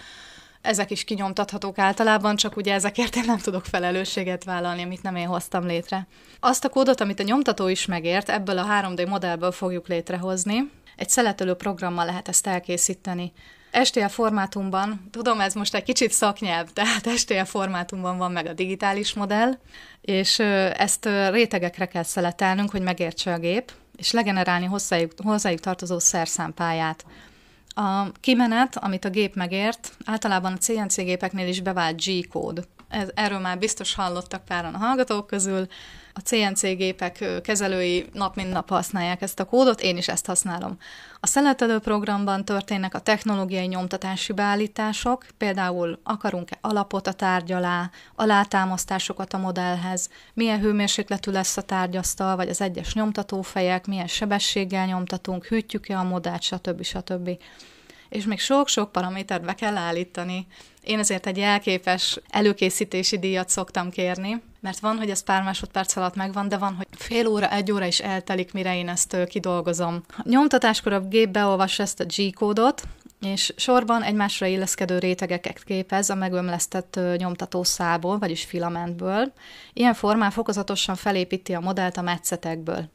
ezek 0.63 0.91
is 0.91 1.05
kinyomtathatók 1.05 1.79
általában, 1.79 2.37
csak 2.37 2.57
ugye 2.57 2.73
ezekért 2.75 3.17
én 3.17 3.25
nem 3.27 3.39
tudok 3.39 3.65
felelősséget 3.65 4.45
vállalni, 4.45 4.83
amit 4.83 5.03
nem 5.03 5.17
én 5.17 5.27
hoztam 5.27 5.67
létre. 5.67 6.07
Azt 6.41 6.65
a 6.65 6.69
kódot, 6.69 7.01
amit 7.01 7.21
a 7.21 7.23
nyomtató 7.23 7.69
is 7.69 7.87
megért, 7.87 8.29
ebből 8.29 8.59
a 8.59 8.67
3D 8.67 9.09
modellből 9.09 9.53
fogjuk 9.53 9.89
létrehozni. 9.89 10.71
Egy 10.97 11.09
szeletelő 11.09 11.55
programmal 11.55 12.05
lehet 12.05 12.29
ezt 12.29 12.47
elkészíteni. 12.47 13.33
STL 13.83 14.07
formátumban, 14.07 15.09
tudom, 15.11 15.41
ez 15.41 15.55
most 15.55 15.75
egy 15.75 15.83
kicsit 15.83 16.13
szaknyelv, 16.13 16.69
tehát 16.73 17.09
STL 17.19 17.43
formátumban 17.43 18.19
van 18.19 18.33
meg 18.33 18.47
a 18.47 18.53
digitális 18.53 19.15
modell, 19.15 19.59
és 20.01 20.39
ezt 20.39 21.09
rétegekre 21.31 21.87
kell 21.87 22.03
szeletelnünk, 22.03 22.71
hogy 22.71 22.83
megértse 22.83 23.33
a 23.33 23.39
gép, 23.39 23.73
és 23.97 24.13
legenerálni 24.13 24.67
hozzájuk, 24.67 25.13
hozzájuk 25.23 25.61
tartozó 25.61 25.99
szerszámpályát. 25.99 27.05
A 27.75 28.13
kimenet, 28.21 28.77
amit 28.77 29.05
a 29.05 29.11
gép 29.11 29.35
megért, 29.35 29.97
általában 30.05 30.53
a 30.53 30.57
CNC 30.57 30.97
gépeknél 30.97 31.49
is 31.49 31.61
bevált 31.61 32.05
G-kód. 32.05 32.69
Ez, 32.89 33.09
erről 33.15 33.39
már 33.39 33.59
biztos 33.59 33.95
hallottak 33.95 34.45
páran 34.45 34.75
a 34.75 34.79
hallgatók 34.79 35.27
közül. 35.27 35.67
A 36.13 36.21
CNC 36.21 36.61
gépek 36.61 37.25
kezelői 37.43 38.07
nap 38.13 38.37
mint 38.37 38.53
nap 38.53 38.69
használják 38.69 39.23
ezt 39.23 39.41
a 39.41 39.45
kódot, 39.45 39.81
én 39.81 39.97
is 39.97 40.09
ezt 40.09 40.27
használom. 40.27 40.77
A 41.21 41.27
szeletelő 41.27 41.79
programban 41.79 42.45
történnek 42.45 42.95
a 42.95 42.99
technológiai 42.99 43.67
nyomtatási 43.67 44.33
beállítások, 44.33 45.27
például 45.39 46.01
akarunk-e 46.03 46.59
alapot 46.61 47.07
a 47.07 47.13
tárgy 47.13 47.53
alá, 47.53 47.91
alátámasztásokat 48.15 49.33
a 49.33 49.39
modellhez, 49.39 50.09
milyen 50.35 50.61
hőmérsékletű 50.61 51.31
lesz 51.31 51.57
a 51.57 51.63
tárgyasztal, 51.63 52.37
vagy 52.37 52.49
az 52.49 52.61
egyes 52.61 52.95
nyomtatófejek, 52.95 53.87
milyen 53.87 54.07
sebességgel 54.07 54.87
nyomtatunk, 54.87 55.45
hűtjük-e 55.45 55.99
a 55.99 56.05
modellt, 56.05 56.43
stb. 56.43 56.83
stb 56.83 57.31
és 58.11 58.25
még 58.25 58.41
sok-sok 58.41 58.93
paramétert 58.93 59.45
be 59.45 59.55
kell 59.55 59.77
állítani. 59.77 60.47
Én 60.83 60.99
ezért 60.99 61.27
egy 61.27 61.37
jelképes 61.37 62.21
előkészítési 62.29 63.19
díjat 63.19 63.49
szoktam 63.49 63.91
kérni, 63.91 64.43
mert 64.61 64.79
van, 64.79 64.97
hogy 64.97 65.11
ez 65.11 65.23
pár 65.23 65.43
másodperc 65.43 65.97
alatt 65.97 66.15
megvan, 66.15 66.49
de 66.49 66.57
van, 66.57 66.75
hogy 66.75 66.87
fél 66.91 67.27
óra, 67.27 67.51
egy 67.51 67.73
óra 67.73 67.85
is 67.85 68.01
eltelik, 68.01 68.53
mire 68.53 68.77
én 68.77 68.89
ezt 68.89 69.17
kidolgozom. 69.29 70.03
Nyomtatáskor 70.23 70.93
a 70.93 71.01
gép 71.01 71.29
beolvas 71.29 71.79
ezt 71.79 72.01
a 72.01 72.05
G-kódot, 72.05 72.83
és 73.21 73.53
sorban 73.57 74.03
egymásra 74.03 74.47
illeszkedő 74.47 74.99
rétegeket 74.99 75.65
képez 75.65 76.11
a 76.11 76.15
megömlesztett 76.15 77.01
nyomtatószából, 77.17 78.19
vagyis 78.19 78.45
filamentből. 78.45 79.33
Ilyen 79.73 79.95
formán 79.95 80.31
fokozatosan 80.31 80.97
felépíti 80.97 81.53
a 81.53 81.61
modellt 81.61 81.97
a 81.97 82.03
metszetekből. 82.03 82.89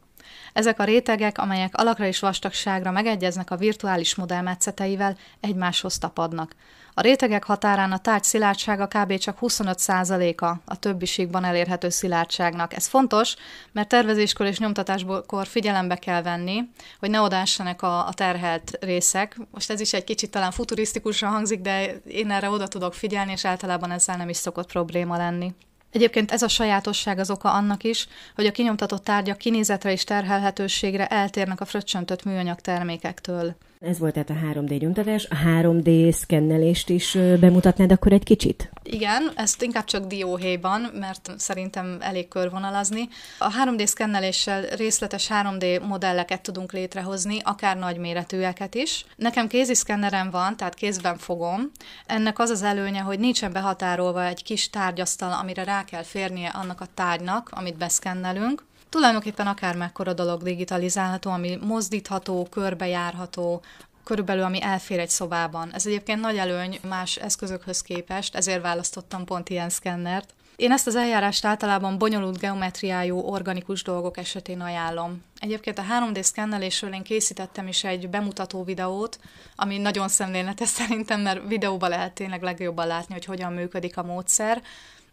Ezek 0.56 0.80
a 0.80 0.84
rétegek, 0.84 1.38
amelyek 1.38 1.78
alakra 1.78 2.06
és 2.06 2.20
vastagságra 2.20 2.92
megegyeznek 2.92 3.52
a 3.52 3.56
virtuális 3.56 4.16
modell 4.16 4.42
metszeteivel, 4.42 5.18
egymáshoz 5.40 5.98
tapadnak. 5.98 6.56
A 6.94 7.02
rétegek 7.02 7.44
határán 7.44 7.92
a 7.92 7.98
tárgy 7.98 8.24
szilárdsága 8.24 8.88
kb. 8.88 9.18
csak 9.18 9.38
25%-a 9.42 10.46
a 10.66 10.80
többiségben 10.80 11.44
elérhető 11.44 11.90
szilárdságnak. 11.90 12.74
Ez 12.74 12.88
fontos, 12.88 13.36
mert 13.72 13.88
tervezéskor 13.88 14.46
és 14.46 14.60
nyomtatáskor 14.60 15.48
figyelembe 15.48 15.96
kell 15.96 16.22
venni, 16.22 16.70
hogy 17.00 17.10
ne 17.10 17.22
odássanak 17.22 17.82
a, 17.82 18.08
a 18.08 18.14
terhelt 18.14 18.78
részek. 18.80 19.38
Most 19.52 19.72
ez 19.72 19.80
is 19.80 19.94
egy 19.94 20.04
kicsit 20.04 20.32
talán 20.32 20.52
futurisztikusan 20.52 21.30
hangzik, 21.30 21.62
de 21.62 22.02
én 22.08 22.32
erre 22.32 22.50
oda 22.50 22.68
tudok 22.68 22.94
figyelni, 22.94 23.32
és 23.32 23.46
általában 23.46 23.92
ezzel 23.92 24.18
nem 24.18 24.30
is 24.30 24.38
szokott 24.38 24.72
probléma 24.72 25.18
lenni. 25.18 25.54
Egyébként 25.96 26.32
ez 26.32 26.42
a 26.42 26.48
sajátosság 26.48 27.20
az 27.20 27.30
oka 27.30 27.52
annak 27.52 27.84
is, 27.84 28.08
hogy 28.36 28.46
a 28.46 28.52
kinyomtatott 28.52 29.04
tárgyak 29.04 29.38
kinézetre 29.38 29.92
és 29.92 30.04
terhelhetőségre 30.04 31.08
eltérnek 31.08 31.62
a 31.62 31.66
fröccsöntött 31.66 32.24
műanyag 32.24 32.60
termékektől. 32.60 33.56
Ez 33.80 34.00
volt 34.00 34.14
tehát 34.14 34.30
a 34.30 34.60
3D 34.60 34.80
nyomtatás. 34.80 35.28
A 35.30 35.36
3D 35.36 36.12
szkennelést 36.12 36.90
is 36.90 37.18
bemutatnád 37.40 37.92
akkor 37.92 38.12
egy 38.12 38.24
kicsit? 38.24 38.70
Igen, 38.84 39.32
ezt 39.36 39.62
inkább 39.62 39.84
csak 39.84 40.06
dióhéjban, 40.06 40.82
mert 40.94 41.32
szerintem 41.38 41.98
elég 42.00 42.28
körvonalazni. 42.28 43.08
A 43.40 43.52
3D 43.52 43.86
szkenneléssel 43.86 44.62
részletes 44.62 45.30
3D 45.30 45.88
modelleket 45.88 46.42
tudunk 46.42 46.72
létrehozni, 46.72 47.40
akár 47.44 47.78
nagyméretűeket 47.78 48.76
is. 48.76 49.06
Nekem 49.16 49.48
kézi 49.48 49.76
szkennerem 49.76 50.30
van, 50.30 50.58
tehát 50.58 50.74
kézben 50.74 51.18
fogom. 51.18 51.72
Ennek 52.06 52.40
az 52.40 52.50
az 52.50 52.64
előnye, 52.64 53.00
hogy 53.00 53.20
nincsen 53.20 53.52
behatárolva 53.52 54.26
egy 54.26 54.44
kis 54.44 54.70
tárgyasztal, 54.70 55.34
amire 55.42 55.64
rá 55.64 55.84
kell 55.84 56.04
férnie 56.04 56.50
annak 56.50 56.82
a 56.82 56.88
tárgynak, 56.94 57.50
amit 57.52 57.78
beszkennelünk 57.78 58.64
tulajdonképpen 58.96 59.48
akár 59.48 59.76
mekkora 59.76 60.14
dolog 60.14 60.44
digitalizálható, 60.44 61.32
ami 61.32 61.58
mozdítható, 61.62 62.48
körbejárható, 62.52 63.62
körülbelül 64.04 64.44
ami 64.44 64.62
elfér 64.62 65.00
egy 65.00 65.10
szobában. 65.10 65.74
Ez 65.74 65.86
egyébként 65.86 66.22
nagy 66.22 66.38
előny 66.38 66.80
más 66.88 67.16
eszközökhöz 67.16 67.82
képest, 67.82 68.36
ezért 68.36 68.62
választottam 68.62 69.26
pont 69.26 69.50
ilyen 69.50 69.70
szkennert. 69.70 70.34
Én 70.56 70.72
ezt 70.72 70.88
az 70.88 70.96
eljárást 70.96 71.46
általában 71.46 71.98
bonyolult 71.98 72.38
geometriájú, 72.38 73.20
organikus 73.20 73.84
dolgok 73.84 74.18
esetén 74.18 74.62
ajánlom. 74.62 75.24
Egyébként 75.40 75.80
a 75.80 75.84
3D 75.84 76.22
szkennelésről 76.22 76.94
én 76.94 77.04
készítettem 77.04 77.68
is 77.68 77.84
egy 77.84 78.10
bemutató 78.10 78.64
videót, 78.64 79.20
ami 79.56 79.78
nagyon 79.78 80.08
szemléletes 80.08 80.70
szerintem, 80.80 81.22
mert 81.22 81.48
videóban 81.48 81.90
lehet 81.90 82.14
tényleg 82.14 82.42
legjobban 82.42 82.88
látni, 82.88 83.14
hogy 83.14 83.26
hogyan 83.26 83.54
működik 83.54 83.98
a 83.98 84.04
módszer. 84.04 84.62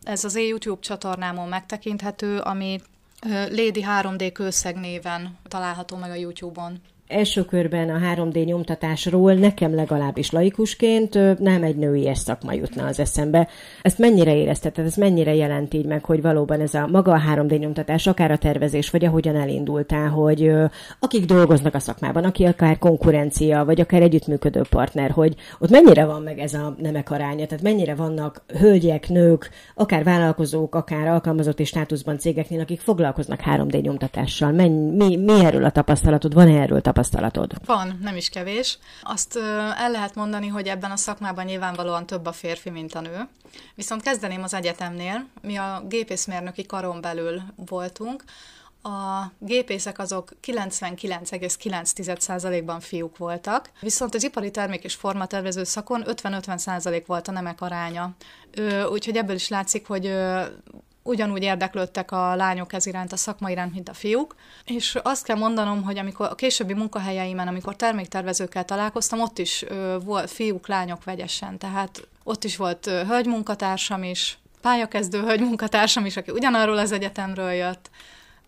Ez 0.02 0.24
az 0.24 0.34
én 0.34 0.46
YouTube 0.46 0.80
csatornámon 0.80 1.48
megtekinthető, 1.48 2.38
ami 2.38 2.80
Lady 3.28 3.84
3D 3.86 4.30
kőszeg 4.32 4.76
néven 4.76 5.38
található 5.48 5.96
meg 5.96 6.10
a 6.10 6.14
YouTube-on 6.14 6.80
első 7.12 7.44
körben 7.44 7.88
a 7.88 7.98
3D 8.14 8.44
nyomtatásról 8.44 9.34
nekem 9.34 9.74
legalábbis 9.74 10.30
laikusként 10.30 11.38
nem 11.38 11.62
egy 11.62 11.76
női 11.76 12.10
szakma 12.14 12.52
jutna 12.52 12.86
az 12.86 13.00
eszembe. 13.00 13.48
Ezt 13.82 13.98
mennyire 13.98 14.36
érezteted, 14.36 14.84
ez 14.84 14.94
mennyire 14.94 15.34
jelent 15.34 15.74
így 15.74 15.86
meg, 15.86 16.04
hogy 16.04 16.22
valóban 16.22 16.60
ez 16.60 16.74
a 16.74 16.86
maga 16.86 17.12
a 17.12 17.20
3D 17.34 17.58
nyomtatás, 17.58 18.06
akár 18.06 18.30
a 18.30 18.38
tervezés, 18.38 18.90
vagy 18.90 19.04
ahogyan 19.04 19.36
elindultál, 19.36 20.08
hogy 20.08 20.52
akik 21.00 21.24
dolgoznak 21.24 21.74
a 21.74 21.78
szakmában, 21.78 22.24
aki 22.24 22.44
akár 22.44 22.78
konkurencia, 22.78 23.64
vagy 23.64 23.80
akár 23.80 24.02
együttműködő 24.02 24.62
partner, 24.70 25.10
hogy 25.10 25.34
ott 25.58 25.70
mennyire 25.70 26.04
van 26.04 26.22
meg 26.22 26.38
ez 26.38 26.54
a 26.54 26.74
nemek 26.78 27.10
aránya, 27.10 27.46
tehát 27.46 27.64
mennyire 27.64 27.94
vannak 27.94 28.42
hölgyek, 28.58 29.08
nők, 29.08 29.50
akár 29.74 30.04
vállalkozók, 30.04 30.74
akár 30.74 31.06
alkalmazott 31.06 31.64
státuszban 31.64 32.18
cégeknél, 32.18 32.60
akik 32.60 32.80
foglalkoznak 32.80 33.40
3D 33.44 33.82
nyomtatással. 33.82 34.52
Menny, 34.52 34.96
mi, 34.96 35.16
mi 35.16 35.44
erről 35.44 35.64
a 35.64 35.70
tapasztalatod? 35.70 36.34
Van-e 36.34 36.60
erről 36.60 36.80
tapasztalat? 36.80 37.01
Tapasztalatod? 37.08 37.66
Van, 37.66 37.98
nem 38.02 38.16
is 38.16 38.28
kevés. 38.28 38.78
Azt 39.02 39.36
el 39.76 39.90
lehet 39.90 40.14
mondani, 40.14 40.48
hogy 40.48 40.68
ebben 40.68 40.90
a 40.90 40.96
szakmában 40.96 41.44
nyilvánvalóan 41.44 42.06
több 42.06 42.26
a 42.26 42.32
férfi, 42.32 42.70
mint 42.70 42.94
a 42.94 43.00
nő. 43.00 43.28
Viszont 43.74 44.02
kezdeném 44.02 44.42
az 44.42 44.54
egyetemnél. 44.54 45.26
Mi 45.40 45.56
a 45.56 45.82
gépészmérnöki 45.88 46.66
karon 46.66 47.00
belül 47.00 47.42
voltunk, 47.56 48.24
a 48.84 49.22
gépészek 49.38 49.98
azok 49.98 50.32
99,9%-ban 50.46 52.80
fiúk 52.80 53.16
voltak, 53.16 53.70
viszont 53.80 54.14
az 54.14 54.22
ipari 54.22 54.50
termék 54.50 54.84
és 54.84 54.94
formatervező 54.94 55.64
szakon 55.64 56.02
50-50% 56.06 57.02
volt 57.06 57.28
a 57.28 57.32
nemek 57.32 57.60
aránya. 57.60 58.10
Úgyhogy 58.90 59.16
ebből 59.16 59.34
is 59.34 59.48
látszik, 59.48 59.86
hogy 59.86 60.14
ugyanúgy 61.02 61.42
érdeklődtek 61.42 62.10
a 62.10 62.34
lányok 62.34 62.72
ez 62.72 62.86
iránt, 62.86 63.12
a 63.12 63.16
szakma 63.16 63.50
iránt, 63.50 63.74
mint 63.74 63.88
a 63.88 63.94
fiúk, 63.94 64.34
és 64.64 64.98
azt 65.02 65.24
kell 65.24 65.36
mondanom, 65.36 65.82
hogy 65.82 65.98
amikor 65.98 66.26
a 66.26 66.34
későbbi 66.34 66.74
munkahelyeimen, 66.74 67.48
amikor 67.48 67.76
terméktervezőkkel 67.76 68.64
találkoztam, 68.64 69.20
ott 69.20 69.38
is 69.38 69.64
volt 70.04 70.30
fiúk, 70.30 70.68
lányok 70.68 71.04
vegyesen, 71.04 71.58
tehát 71.58 72.08
ott 72.24 72.44
is 72.44 72.56
volt 72.56 72.86
ö, 72.86 73.04
hölgymunkatársam 73.04 74.02
is, 74.02 74.38
pályakezdő 74.60 75.20
hölgymunkatársam 75.20 76.06
is, 76.06 76.16
aki 76.16 76.30
ugyanarról 76.30 76.78
az 76.78 76.92
egyetemről 76.92 77.52
jött, 77.52 77.90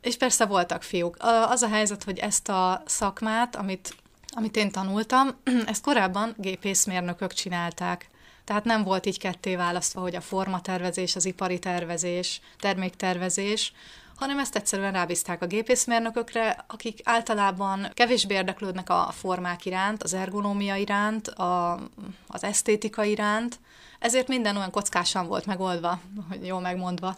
és 0.00 0.16
persze 0.16 0.46
voltak 0.46 0.82
fiúk. 0.82 1.16
Az 1.48 1.62
a 1.62 1.68
helyzet, 1.68 2.04
hogy 2.04 2.18
ezt 2.18 2.48
a 2.48 2.82
szakmát, 2.86 3.56
amit, 3.56 3.94
amit 4.30 4.56
én 4.56 4.70
tanultam, 4.70 5.28
ezt 5.66 5.84
korábban 5.84 6.34
gépészmérnökök 6.38 7.32
csinálták. 7.32 8.08
Tehát 8.44 8.64
nem 8.64 8.82
volt 8.82 9.06
így 9.06 9.18
ketté 9.18 9.56
választva, 9.56 10.00
hogy 10.00 10.14
a 10.14 10.20
formatervezés, 10.20 11.16
az 11.16 11.24
ipari 11.24 11.58
tervezés, 11.58 12.40
terméktervezés, 12.58 13.72
hanem 14.16 14.38
ezt 14.38 14.56
egyszerűen 14.56 14.92
rábízták 14.92 15.42
a 15.42 15.46
gépészmérnökökre, 15.46 16.64
akik 16.66 17.00
általában 17.04 17.88
kevésbé 17.94 18.34
érdeklődnek 18.34 18.90
a 18.90 19.08
formák 19.12 19.64
iránt, 19.64 20.02
az 20.02 20.14
ergonómia 20.14 20.76
iránt, 20.76 21.28
a, 21.28 21.80
az 22.26 22.44
esztétika 22.44 23.04
iránt, 23.04 23.58
ezért 23.98 24.28
minden 24.28 24.56
olyan 24.56 24.70
kockásan 24.70 25.26
volt 25.26 25.46
megoldva, 25.46 26.00
hogy 26.28 26.46
jól 26.46 26.60
megmondva, 26.60 27.16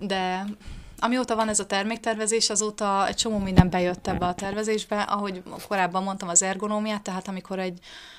de 0.00 0.44
amióta 0.98 1.34
van 1.34 1.48
ez 1.48 1.60
a 1.60 1.66
terméktervezés, 1.66 2.50
azóta 2.50 3.06
egy 3.06 3.14
csomó 3.16 3.38
minden 3.38 3.70
bejött 3.70 4.06
ebbe 4.06 4.26
a 4.26 4.34
tervezésbe, 4.34 5.00
ahogy 5.00 5.42
korábban 5.68 6.02
mondtam 6.02 6.28
az 6.28 6.42
ergonómiát, 6.42 7.02
tehát 7.02 7.28
amikor 7.28 7.58
egy 7.58 7.78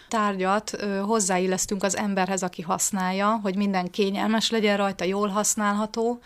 tárgyat 0.09 0.73
ö, 0.73 0.97
hozzáillesztünk 0.97 1.83
az 1.83 1.97
emberhez, 1.97 2.43
aki 2.43 2.61
használja, 2.61 3.39
hogy 3.43 3.55
minden 3.55 3.91
kényelmes 3.91 4.49
legyen 4.49 4.77
rajta, 4.77 5.03
jól 5.03 5.27
használható, 5.27 6.19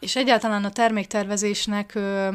és 0.00 0.16
egyáltalán 0.16 0.64
a 0.64 0.70
terméktervezésnek 0.70 1.94
ö, 1.94 2.28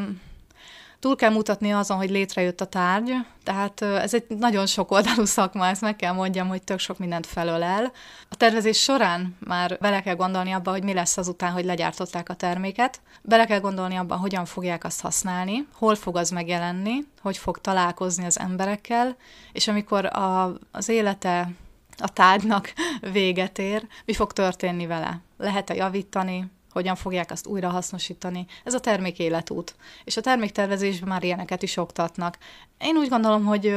túl 1.00 1.16
kell 1.16 1.32
mutatni 1.32 1.74
azon, 1.74 1.98
hogy 1.98 2.10
létrejött 2.10 2.62
a 2.62 2.66
tárgy, 2.66 3.14
tehát 3.44 3.82
ez 3.82 4.14
egy 4.14 4.25
nagyon 4.28 4.66
sok 4.66 4.92
oldalú 4.92 5.25
szakma, 5.38 5.68
ezt 5.68 5.82
meg 5.82 5.96
kell 5.96 6.14
mondjam, 6.14 6.48
hogy 6.48 6.64
tök 6.64 6.80
sok 6.80 6.98
mindent 6.98 7.25
felölel. 7.25 7.92
A 8.30 8.36
tervezés 8.36 8.82
során 8.82 9.38
már 9.40 9.78
bele 9.82 10.02
kell 10.02 10.16
gondolni 10.16 10.52
abba, 10.52 10.72
hogy 10.72 10.84
mi 10.84 10.94
lesz 10.94 11.18
azután, 11.18 11.52
hogy 11.52 11.66
legyártották 11.66 12.30
a 12.30 12.34
terméket, 12.34 13.02
bele 13.22 13.46
kell 13.46 13.60
gondolni 13.60 13.96
abban, 13.96 14.18
hogyan 14.18 14.46
fogják 14.46 14.84
azt 14.84 15.02
használni, 15.02 15.68
hol 15.74 15.96
fog 15.96 16.18
az 16.18 16.30
megjelenni, 16.30 16.94
hogy 17.22 17.38
fog 17.38 17.58
találkozni 17.58 18.25
az 18.25 18.40
emberekkel, 18.40 19.16
és 19.52 19.68
amikor 19.68 20.06
a, 20.06 20.54
az 20.72 20.90
élete 20.90 21.50
a 21.98 22.08
tárgynak 22.08 22.74
véget 23.12 23.60
ér, 23.60 23.88
mi 24.06 24.14
fog 24.14 24.34
történni 24.34 24.86
vele? 24.86 25.20
Lehet-e 25.38 25.74
javítani, 25.74 26.46
hogyan 26.75 26.96
fogják 26.96 27.32
azt 27.32 27.48
újra 27.48 27.70
hasznosítani. 27.70 28.46
Ez 28.63 28.74
a 28.74 28.79
termék 28.79 29.20
életút. 29.20 29.75
És 30.03 30.17
a 30.17 30.22
terméktervezésben 30.22 31.10
már 31.10 31.24
ilyeneket 31.24 31.63
is 31.63 31.77
oktatnak. 31.77 32.38
Én 32.79 32.96
úgy 32.96 33.10
gondolom, 33.10 33.46
hogy 33.46 33.75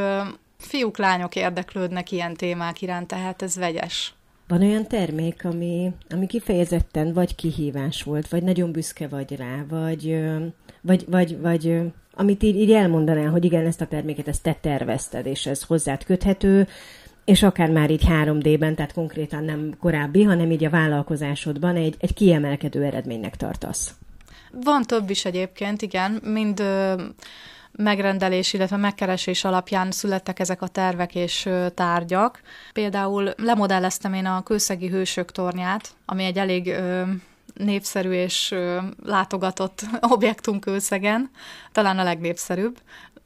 Fiúk, 0.58 0.98
lányok 0.98 1.36
érdeklődnek 1.36 2.10
ilyen 2.10 2.34
témák 2.34 2.82
iránt, 2.82 3.06
tehát 3.06 3.42
ez 3.42 3.56
vegyes. 3.56 4.14
Van 4.48 4.62
olyan 4.62 4.86
termék, 4.86 5.44
ami, 5.44 5.92
ami 6.10 6.26
kifejezetten 6.26 7.12
vagy 7.12 7.34
kihívás 7.34 8.02
volt, 8.02 8.28
vagy 8.28 8.42
nagyon 8.42 8.72
büszke 8.72 9.08
vagy 9.08 9.36
rá, 9.36 9.64
vagy, 9.68 10.20
vagy, 10.80 11.04
vagy, 11.08 11.40
vagy 11.40 11.80
amit 12.14 12.42
így, 12.42 12.56
így 12.56 12.72
elmondanál, 12.72 13.30
hogy 13.30 13.44
igen, 13.44 13.66
ezt 13.66 13.80
a 13.80 13.86
terméket 13.86 14.28
ezt 14.28 14.42
te 14.42 14.52
tervezted, 14.60 15.26
és 15.26 15.46
ez 15.46 15.62
hozzád 15.62 16.04
köthető, 16.04 16.68
és 17.28 17.42
akár 17.42 17.70
már 17.70 17.90
így 17.90 18.04
3D-ben, 18.08 18.74
tehát 18.74 18.92
konkrétan 18.92 19.44
nem 19.44 19.74
korábbi, 19.80 20.22
hanem 20.22 20.50
így 20.50 20.64
a 20.64 20.70
vállalkozásodban 20.70 21.76
egy, 21.76 21.96
egy 21.98 22.14
kiemelkedő 22.14 22.84
eredménynek 22.84 23.36
tartasz. 23.36 23.94
Van 24.50 24.82
több 24.82 25.10
is 25.10 25.24
egyébként, 25.24 25.82
igen, 25.82 26.20
mind 26.24 26.60
ö, 26.60 27.02
megrendelés, 27.72 28.52
illetve 28.52 28.76
megkeresés 28.76 29.44
alapján 29.44 29.90
születtek 29.90 30.38
ezek 30.38 30.62
a 30.62 30.66
tervek 30.66 31.14
és 31.14 31.46
ö, 31.46 31.66
tárgyak. 31.74 32.40
Például 32.72 33.32
lemodelleztem 33.36 34.14
én 34.14 34.26
a 34.26 34.42
Kőszegi 34.42 34.88
Hősök 34.88 35.32
tornyát, 35.32 35.88
ami 36.06 36.24
egy 36.24 36.38
elég 36.38 36.66
ö, 36.66 37.02
népszerű 37.54 38.10
és 38.10 38.50
ö, 38.50 38.78
látogatott 39.04 39.80
objektum 40.14 40.58
Kőszegen, 40.58 41.30
talán 41.72 41.98
a 41.98 42.02
legnépszerűbb. 42.02 42.78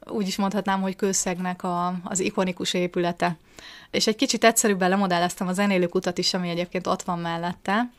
Úgy 0.07 0.27
is 0.27 0.35
mondhatnám, 0.37 0.81
hogy 0.81 0.95
Kőszegnek 0.95 1.63
a, 1.63 1.93
az 2.03 2.19
ikonikus 2.19 2.73
épülete. 2.73 3.37
És 3.93 4.07
egy 4.07 4.15
kicsit 4.15 4.43
egyszerűbben 4.43 4.89
lemodelleztem 4.89 5.47
a 5.47 5.53
zenélők 5.53 5.95
utat 5.95 6.17
is, 6.17 6.33
ami 6.33 6.49
egyébként 6.49 6.87
ott 6.87 7.01
van 7.01 7.19
mellette. 7.19 7.89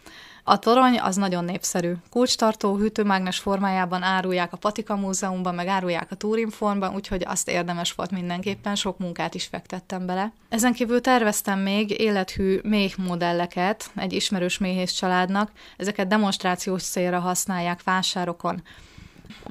A 0.47 0.59
torony 0.59 1.01
az 1.01 1.17
nagyon 1.17 1.45
népszerű. 1.45 1.93
Kulcstartó 2.11 2.77
hűtőmágnes 2.77 3.39
formájában 3.39 4.03
árulják 4.03 4.53
a 4.53 4.57
Patika 4.57 4.97
Múzeumban, 4.97 5.55
meg 5.55 5.67
árulják 5.67 6.11
a 6.11 6.15
Turinformban, 6.15 6.95
úgyhogy 6.95 7.25
azt 7.27 7.49
érdemes 7.49 7.93
volt 7.93 8.11
mindenképpen, 8.11 8.75
sok 8.75 8.99
munkát 8.99 9.35
is 9.35 9.45
fektettem 9.45 10.07
bele. 10.07 10.33
Ezen 10.49 10.73
kívül 10.73 11.01
terveztem 11.01 11.59
még 11.59 12.01
élethű 12.01 12.59
méh 12.63 12.93
modelleket 12.97 13.91
egy 13.97 14.13
ismerős 14.13 14.59
méhész 14.59 14.93
családnak, 14.93 15.51
ezeket 15.77 16.09
demonstrációs 16.09 16.83
célra 16.83 17.19
használják 17.19 17.83
vásárokon. 17.83 18.63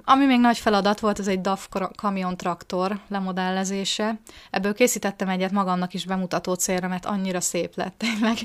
Ami 0.05 0.25
még 0.25 0.39
nagy 0.39 0.57
feladat 0.57 0.99
volt, 0.99 1.19
az 1.19 1.27
egy 1.27 1.41
DAF 1.41 1.67
kamion 1.95 2.37
traktor 2.37 2.99
lemodellezése. 3.07 4.19
Ebből 4.49 4.73
készítettem 4.73 5.29
egyet 5.29 5.51
magamnak 5.51 5.93
is 5.93 6.05
bemutató 6.05 6.53
célra, 6.53 6.87
mert 6.87 7.05
annyira 7.05 7.41
szép 7.41 7.75
lett, 7.75 7.97
tényleg 7.97 8.37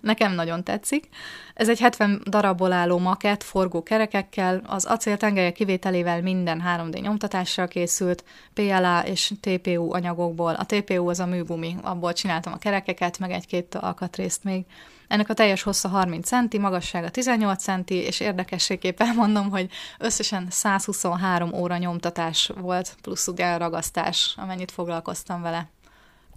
nekem 0.00 0.34
nagyon 0.34 0.64
tetszik. 0.64 1.08
Ez 1.54 1.68
egy 1.68 1.78
70 1.78 2.22
darabból 2.28 2.72
álló 2.72 2.98
makett, 2.98 3.42
forgó 3.42 3.82
kerekekkel, 3.82 4.62
az 4.66 4.84
acél 4.84 5.16
tengelye 5.16 5.52
kivételével 5.52 6.22
minden 6.22 6.62
3D 6.66 7.00
nyomtatással 7.00 7.68
készült, 7.68 8.24
PLA 8.54 9.06
és 9.06 9.32
TPU 9.40 9.92
anyagokból. 9.92 10.54
A 10.54 10.66
TPU 10.66 11.08
az 11.08 11.20
a 11.20 11.26
műgumi, 11.26 11.76
abból 11.82 12.12
csináltam 12.12 12.52
a 12.52 12.58
kerekeket, 12.58 13.18
meg 13.18 13.30
egy-két 13.30 13.74
alkatrészt 13.74 14.44
még. 14.44 14.64
Ennek 15.08 15.28
a 15.28 15.34
teljes 15.34 15.62
hossza 15.62 15.88
30 15.88 16.26
centi, 16.26 16.58
magassága 16.58 17.08
18 17.08 17.62
centi, 17.62 17.94
és 17.94 18.20
érdekességképpen 18.20 19.14
mondom, 19.14 19.50
hogy 19.50 19.68
összesen 19.98 20.46
123 20.50 21.52
óra 21.52 21.76
nyomtatás 21.76 22.50
volt, 22.60 22.96
plusz 23.02 23.26
ugye 23.26 23.56
ragasztás, 23.56 24.34
amennyit 24.36 24.70
foglalkoztam 24.70 25.42
vele. 25.42 25.68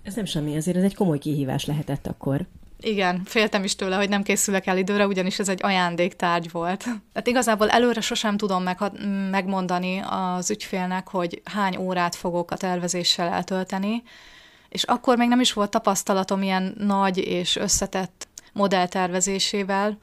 Ez 0.04 0.16
nem 0.16 0.26
semmi, 0.26 0.56
azért 0.56 0.78
ez 0.78 0.84
egy 0.84 0.96
komoly 0.96 1.18
kihívás 1.18 1.66
lehetett 1.66 2.08
akkor. 2.08 2.46
Igen, 2.82 3.22
féltem 3.26 3.64
is 3.64 3.76
tőle, 3.76 3.96
hogy 3.96 4.10
nem 4.10 4.24
készülök 4.24 4.66
el 4.66 4.78
időre, 4.78 5.08
ugyanis 5.08 5.40
ez 5.40 5.50
egy 5.50 5.64
ajándéktárgy 5.64 6.52
volt. 6.52 6.80
Tehát 6.84 7.28
igazából 7.28 7.70
előre 7.70 8.02
sosem 8.02 8.38
tudom 8.38 8.64
meg, 8.64 8.78
megmondani 9.32 10.02
az 10.10 10.50
ügyfélnek, 10.50 11.08
hogy 11.08 11.42
hány 11.44 11.78
órát 11.78 12.16
fogok 12.16 12.52
a 12.52 12.58
tervezéssel 12.58 13.28
eltölteni, 13.28 14.04
és 14.70 14.84
akkor 14.84 15.18
még 15.18 15.28
nem 15.28 15.40
is 15.40 15.54
volt 15.54 15.70
tapasztalatom 15.70 16.42
ilyen 16.42 16.76
nagy 16.78 17.18
és 17.18 17.56
összetett 17.56 18.28
modelltervezésével. 18.54 19.98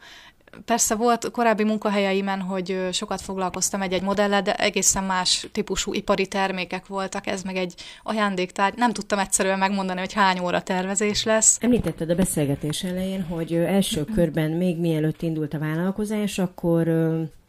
Persze 0.65 0.95
volt 0.95 1.31
korábbi 1.31 1.65
munkahelyeimen, 1.65 2.41
hogy 2.41 2.89
sokat 2.93 3.21
foglalkoztam 3.21 3.83
egy-egy 3.83 4.03
modellel, 4.03 4.43
de 4.43 4.55
egészen 4.55 5.05
más 5.05 5.47
típusú 5.53 5.95
ipari 5.95 6.27
termékek 6.27 6.87
voltak, 6.87 7.27
ez 7.27 7.43
meg 7.43 7.57
egy 7.57 7.75
ajándéktár. 8.03 8.73
Nem 8.77 8.93
tudtam 8.93 9.19
egyszerűen 9.19 9.59
megmondani, 9.59 10.01
hogy 10.01 10.13
hány 10.13 10.39
óra 10.39 10.63
tervezés 10.63 11.25
lesz. 11.25 11.59
Említetted 11.61 12.11
a 12.11 12.15
beszélgetés 12.15 12.83
elején, 12.83 13.23
hogy 13.23 13.53
első 13.55 14.05
körben 14.05 14.51
még 14.51 14.79
mielőtt 14.79 15.23
indult 15.23 15.55
a 15.55 15.59
vállalkozás, 15.59 16.39
akkor 16.39 16.89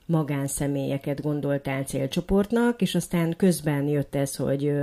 magánszemélyeket 0.07 1.21
gondoltál 1.21 1.83
célcsoportnak, 1.83 2.81
és 2.81 2.95
aztán 2.95 3.35
közben 3.37 3.87
jött 3.87 4.15
ez, 4.15 4.35
hogy 4.35 4.73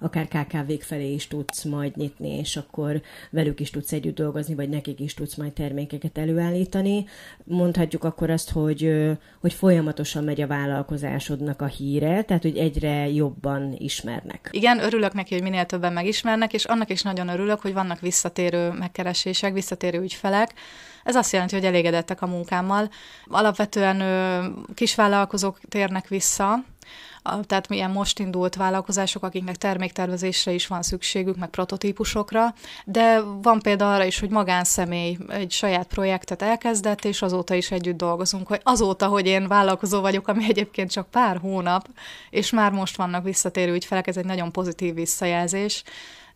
akár 0.00 0.28
KKV-k 0.28 0.82
felé 0.82 1.12
is 1.12 1.26
tudsz 1.26 1.64
majd 1.64 1.96
nyitni, 1.96 2.38
és 2.38 2.56
akkor 2.56 3.02
velük 3.30 3.60
is 3.60 3.70
tudsz 3.70 3.92
együtt 3.92 4.14
dolgozni, 4.14 4.54
vagy 4.54 4.68
nekik 4.68 5.00
is 5.00 5.14
tudsz 5.14 5.34
majd 5.34 5.52
termékeket 5.52 6.18
előállítani. 6.18 7.04
Mondhatjuk 7.44 8.04
akkor 8.04 8.30
azt, 8.30 8.50
hogy, 8.50 8.92
hogy 9.40 9.52
folyamatosan 9.52 10.24
megy 10.24 10.40
a 10.40 10.46
vállalkozásodnak 10.46 11.62
a 11.62 11.66
híre, 11.66 12.22
tehát 12.22 12.42
hogy 12.42 12.56
egyre 12.56 13.08
jobban 13.08 13.74
ismernek. 13.78 14.48
Igen, 14.52 14.78
örülök 14.78 15.12
neki, 15.12 15.34
hogy 15.34 15.42
minél 15.42 15.66
többen 15.66 15.92
megismernek, 15.92 16.52
és 16.52 16.64
annak 16.64 16.90
is 16.90 17.02
nagyon 17.02 17.28
örülök, 17.28 17.60
hogy 17.60 17.72
vannak 17.72 18.00
visszatérő 18.00 18.70
megkeresések, 18.70 19.52
visszatérő 19.52 20.00
ügyfelek, 20.00 20.54
ez 21.08 21.16
azt 21.16 21.32
jelenti, 21.32 21.54
hogy 21.54 21.64
elégedettek 21.64 22.22
a 22.22 22.26
munkámmal. 22.26 22.90
Alapvetően 23.26 24.02
kisvállalkozók 24.74 25.60
térnek 25.68 26.08
vissza, 26.08 26.64
tehát 27.42 27.68
milyen 27.68 27.90
most 27.90 28.18
indult 28.18 28.54
vállalkozások, 28.54 29.22
akiknek 29.22 29.56
terméktervezésre 29.56 30.52
is 30.52 30.66
van 30.66 30.82
szükségük, 30.82 31.36
meg 31.36 31.48
prototípusokra, 31.48 32.54
de 32.84 33.20
van 33.42 33.60
példa 33.60 33.94
arra 33.94 34.04
is, 34.04 34.20
hogy 34.20 34.30
magánszemély 34.30 35.18
egy 35.28 35.50
saját 35.50 35.86
projektet 35.86 36.42
elkezdett, 36.42 37.04
és 37.04 37.22
azóta 37.22 37.54
is 37.54 37.70
együtt 37.70 37.96
dolgozunk, 37.96 38.46
hogy 38.46 38.60
azóta, 38.62 39.06
hogy 39.06 39.26
én 39.26 39.48
vállalkozó 39.48 40.00
vagyok, 40.00 40.28
ami 40.28 40.44
egyébként 40.48 40.90
csak 40.90 41.10
pár 41.10 41.38
hónap, 41.38 41.88
és 42.30 42.50
már 42.50 42.72
most 42.72 42.96
vannak 42.96 43.24
visszatérő 43.24 43.74
ügyfelek, 43.74 44.06
ez 44.06 44.16
egy 44.16 44.24
nagyon 44.24 44.52
pozitív 44.52 44.94
visszajelzés, 44.94 45.84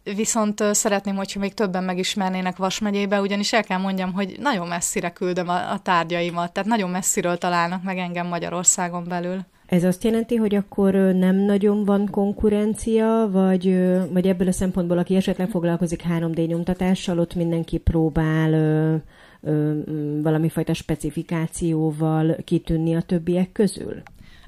Viszont 0.05 0.63
szeretném, 0.73 1.17
hogyha 1.17 1.41
még 1.41 1.55
többen 1.55 1.85
megismernének 1.85 2.57
Vas 2.57 2.79
megyébe, 2.79 3.21
ugyanis 3.21 3.53
el 3.53 3.65
kell 3.65 3.79
mondjam, 3.79 4.13
hogy 4.13 4.37
nagyon 4.41 4.69
messzire 4.69 5.11
küldöm 5.11 5.49
a, 5.49 5.73
a 5.73 5.79
tárgyaimat, 5.79 6.53
tehát 6.53 6.69
nagyon 6.69 6.91
messziről 6.91 7.39
találnak 7.39 7.83
meg 7.83 7.99
engem 7.99 8.27
Magyarországon 8.27 9.05
belül. 9.09 9.41
Ez 9.67 9.85
azt 9.85 10.05
jelenti, 10.05 10.37
hogy 10.37 10.55
akkor 10.55 10.95
nem 10.95 11.37
nagyon 11.37 11.85
van 11.85 12.09
konkurencia, 12.11 13.29
vagy, 13.31 13.77
vagy 14.13 14.29
ebből 14.29 14.49
a 14.49 14.53
szempontból, 14.53 14.99
aki 14.99 15.17
esetleg 15.17 15.49
foglalkozik 15.49 16.03
3D 16.09 16.47
nyomtatással, 16.47 17.19
ott 17.19 17.35
mindenki 17.35 17.79
próbál 17.79 18.53
ö, 18.53 18.95
ö, 19.41 19.81
valami 20.23 20.49
fajta 20.49 20.75
specifikációval 20.75 22.37
kitűnni 22.45 22.95
a 22.95 23.01
többiek 23.01 23.53
közül? 23.53 24.03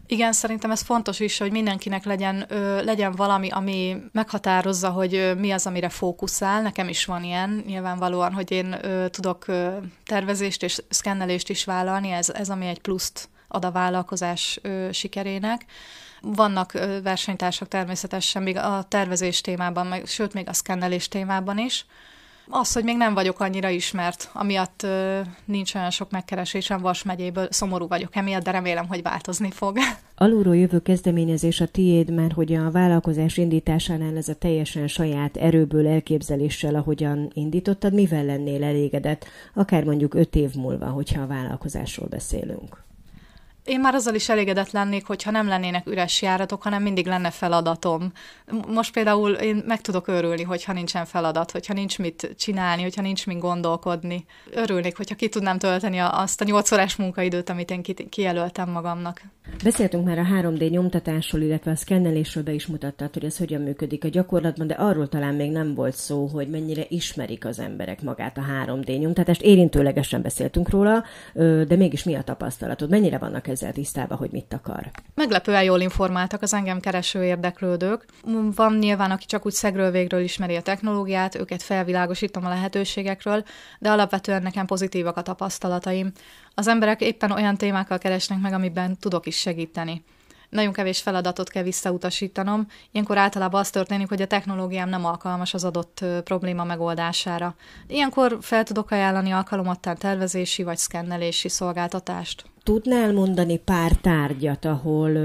Igen, 0.06 0.32
szerintem 0.32 0.70
ez 0.70 0.82
fontos 0.82 1.20
is, 1.20 1.38
hogy 1.38 1.50
mindenkinek 1.50 2.04
legyen, 2.04 2.44
ö, 2.48 2.82
legyen 2.82 3.12
valami, 3.12 3.50
ami 3.50 3.96
meghatározza, 4.12 4.90
hogy 4.90 5.14
ö, 5.14 5.34
mi 5.34 5.50
az, 5.50 5.66
amire 5.66 5.88
fókuszál. 5.88 6.62
Nekem 6.62 6.88
is 6.88 7.04
van 7.04 7.24
ilyen, 7.24 7.62
nyilvánvalóan, 7.66 8.32
hogy 8.32 8.50
én 8.50 8.76
ö, 8.82 9.08
tudok 9.08 9.48
ö, 9.48 9.76
tervezést 10.04 10.62
és 10.62 10.82
szkennelést 10.88 11.48
is 11.48 11.64
vállalni, 11.64 12.10
ez, 12.10 12.28
ez 12.30 12.50
ami 12.50 12.66
egy 12.66 12.80
pluszt 12.80 13.28
ad 13.48 13.64
a 13.64 13.70
vállalkozás 13.70 14.58
ö, 14.62 14.88
sikerének. 14.92 15.64
Vannak 16.20 16.74
ö, 16.74 17.02
versenytársak 17.02 17.68
természetesen 17.68 18.42
még 18.42 18.56
a 18.56 18.84
tervezés 18.88 19.40
témában, 19.40 19.86
meg, 19.86 20.06
sőt, 20.06 20.32
még 20.32 20.48
a 20.48 20.52
szkennelés 20.52 21.08
témában 21.08 21.58
is. 21.58 21.86
Az, 22.48 22.72
hogy 22.72 22.84
még 22.84 22.96
nem 22.96 23.14
vagyok 23.14 23.40
annyira 23.40 23.68
ismert, 23.68 24.30
amiatt 24.32 24.82
ö, 24.82 25.20
nincs 25.44 25.74
olyan 25.74 25.90
sok 25.90 26.10
megkeresésem 26.10 26.80
Vas 26.80 27.02
megyéből, 27.02 27.46
szomorú 27.50 27.88
vagyok 27.88 28.16
emiatt, 28.16 28.44
de 28.44 28.50
remélem, 28.50 28.86
hogy 28.86 29.02
változni 29.02 29.50
fog. 29.50 29.78
Alulról 30.16 30.56
jövő 30.56 30.80
kezdeményezés 30.82 31.60
a 31.60 31.66
tiéd, 31.66 32.10
mert 32.10 32.32
hogy 32.32 32.52
a 32.52 32.70
vállalkozás 32.70 33.36
indításánál 33.36 34.16
ez 34.16 34.28
a 34.28 34.34
teljesen 34.34 34.88
saját 34.88 35.36
erőből, 35.36 35.88
elképzeléssel, 35.88 36.74
ahogyan 36.74 37.30
indítottad, 37.34 37.92
mivel 37.92 38.24
lennél 38.24 38.64
elégedett, 38.64 39.24
akár 39.54 39.84
mondjuk 39.84 40.14
öt 40.14 40.34
év 40.34 40.54
múlva, 40.54 40.86
hogyha 40.86 41.22
a 41.22 41.26
vállalkozásról 41.26 42.08
beszélünk? 42.08 42.83
Én 43.64 43.80
már 43.80 43.94
azzal 43.94 44.14
is 44.14 44.28
elégedett 44.28 44.70
lennék, 44.70 45.06
hogyha 45.06 45.30
nem 45.30 45.48
lennének 45.48 45.86
üres 45.86 46.22
járatok, 46.22 46.62
hanem 46.62 46.82
mindig 46.82 47.06
lenne 47.06 47.30
feladatom. 47.30 48.12
Most 48.68 48.92
például 48.92 49.30
én 49.30 49.62
meg 49.66 49.80
tudok 49.80 50.08
örülni, 50.08 50.42
hogyha 50.42 50.72
nincsen 50.72 51.04
feladat, 51.04 51.50
hogyha 51.50 51.74
nincs 51.74 51.98
mit 51.98 52.34
csinálni, 52.38 52.82
hogyha 52.82 53.02
nincs 53.02 53.26
mit 53.26 53.38
gondolkodni. 53.38 54.24
Örülnék, 54.50 54.96
hogyha 54.96 55.14
ki 55.14 55.28
tudnám 55.28 55.58
tölteni 55.58 55.98
azt 55.98 56.40
a 56.40 56.44
nyolc 56.44 56.72
órás 56.72 56.96
munkaidőt, 56.96 57.50
amit 57.50 57.70
én 57.70 57.82
kijelöltem 58.08 58.70
magamnak. 58.70 59.22
Beszéltünk 59.64 60.04
már 60.04 60.18
a 60.18 60.24
3D 60.24 60.70
nyomtatásról, 60.70 61.42
illetve 61.42 61.70
a 61.70 61.76
szkennelésről 61.76 62.42
be 62.42 62.52
is 62.52 62.66
mutattad, 62.66 63.12
hogy 63.12 63.24
ez 63.24 63.38
hogyan 63.38 63.60
működik 63.60 64.04
a 64.04 64.08
gyakorlatban, 64.08 64.66
de 64.66 64.74
arról 64.74 65.08
talán 65.08 65.34
még 65.34 65.50
nem 65.50 65.74
volt 65.74 65.94
szó, 65.94 66.26
hogy 66.26 66.48
mennyire 66.48 66.84
ismerik 66.88 67.44
az 67.44 67.58
emberek 67.58 68.02
magát 68.02 68.38
a 68.38 68.42
3D 68.66 68.98
nyomtatást. 68.98 69.42
Érintőlegesen 69.42 70.22
beszéltünk 70.22 70.70
róla, 70.70 71.04
de 71.34 71.76
mégis 71.76 72.04
mi 72.04 72.14
a 72.14 72.22
tapasztalatod? 72.22 72.90
Mennyire 72.90 73.18
vannak 73.18 73.46
ezzel 73.54 73.72
tisztában, 73.72 74.18
hogy 74.18 74.30
mit 74.30 74.52
akar? 74.52 74.90
Meglepően 75.14 75.62
jól 75.62 75.80
informáltak 75.80 76.42
az 76.42 76.54
engem 76.54 76.80
kereső 76.80 77.24
érdeklődők. 77.24 78.04
Van 78.54 78.76
nyilván, 78.76 79.10
aki 79.10 79.26
csak 79.26 79.46
úgy 79.46 79.52
szegről 79.52 79.90
végről 79.90 80.20
ismeri 80.20 80.56
a 80.56 80.62
technológiát, 80.62 81.34
őket 81.34 81.62
felvilágosítom 81.62 82.44
a 82.44 82.48
lehetőségekről, 82.48 83.44
de 83.78 83.90
alapvetően 83.90 84.42
nekem 84.42 84.66
pozitívak 84.66 85.16
a 85.16 85.22
tapasztalataim. 85.22 86.12
Az 86.54 86.68
emberek 86.68 87.00
éppen 87.00 87.30
olyan 87.30 87.56
témákkal 87.56 87.98
keresnek 87.98 88.40
meg, 88.40 88.52
amiben 88.52 88.98
tudok 88.98 89.26
is 89.26 89.36
segíteni. 89.36 90.04
Nagyon 90.48 90.72
kevés 90.72 91.00
feladatot 91.00 91.48
kell 91.48 91.62
visszautasítanom. 91.62 92.66
Ilyenkor 92.92 93.18
általában 93.18 93.60
az 93.60 93.70
történik, 93.70 94.08
hogy 94.08 94.22
a 94.22 94.26
technológiám 94.26 94.88
nem 94.88 95.04
alkalmas 95.04 95.54
az 95.54 95.64
adott 95.64 96.04
probléma 96.24 96.64
megoldására. 96.64 97.54
Ilyenkor 97.86 98.38
fel 98.40 98.64
tudok 98.64 98.90
ajánlani 98.90 99.30
alkalomattán 99.30 99.96
tervezési 99.98 100.62
vagy 100.62 100.76
szkennelési 100.76 101.48
szolgáltatást. 101.48 102.44
Tudnál 102.64 103.12
mondani 103.12 103.56
pár 103.56 103.92
tárgyat, 103.92 104.64
ahol 104.64 105.16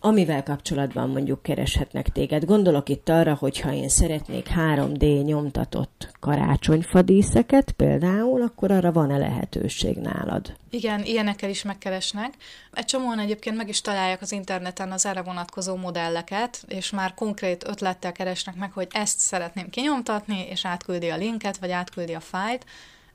amivel 0.00 0.42
kapcsolatban 0.42 1.10
mondjuk 1.10 1.42
kereshetnek 1.42 2.08
téged? 2.08 2.44
Gondolok 2.44 2.88
itt 2.88 3.08
arra, 3.08 3.34
hogyha 3.34 3.72
én 3.72 3.88
szeretnék 3.88 4.48
3D 4.56 5.24
nyomtatott 5.24 6.10
karácsonyfadíszeket 6.20 7.70
például, 7.72 8.42
akkor 8.42 8.70
arra 8.70 8.92
van-e 8.92 9.18
lehetőség 9.18 9.96
nálad? 9.96 10.56
Igen, 10.70 11.04
ilyenekkel 11.04 11.50
is 11.50 11.62
megkeresnek. 11.62 12.34
Egy 12.72 12.84
csomóan 12.84 13.18
egyébként 13.18 13.56
meg 13.56 13.68
is 13.68 13.80
találják 13.80 14.22
az 14.22 14.32
interneten 14.32 14.92
az 14.92 15.06
erre 15.06 15.22
vonatkozó 15.22 15.76
modelleket, 15.76 16.64
és 16.68 16.90
már 16.90 17.14
konkrét 17.14 17.68
ötlettel 17.68 18.12
keresnek 18.12 18.56
meg, 18.56 18.72
hogy 18.72 18.88
ezt 18.90 19.18
szeretném 19.18 19.70
kinyomtatni, 19.70 20.46
és 20.50 20.64
átküldi 20.64 21.08
a 21.08 21.16
linket, 21.16 21.58
vagy 21.58 21.70
átküldi 21.70 22.14
a 22.14 22.20
fájlt, 22.20 22.64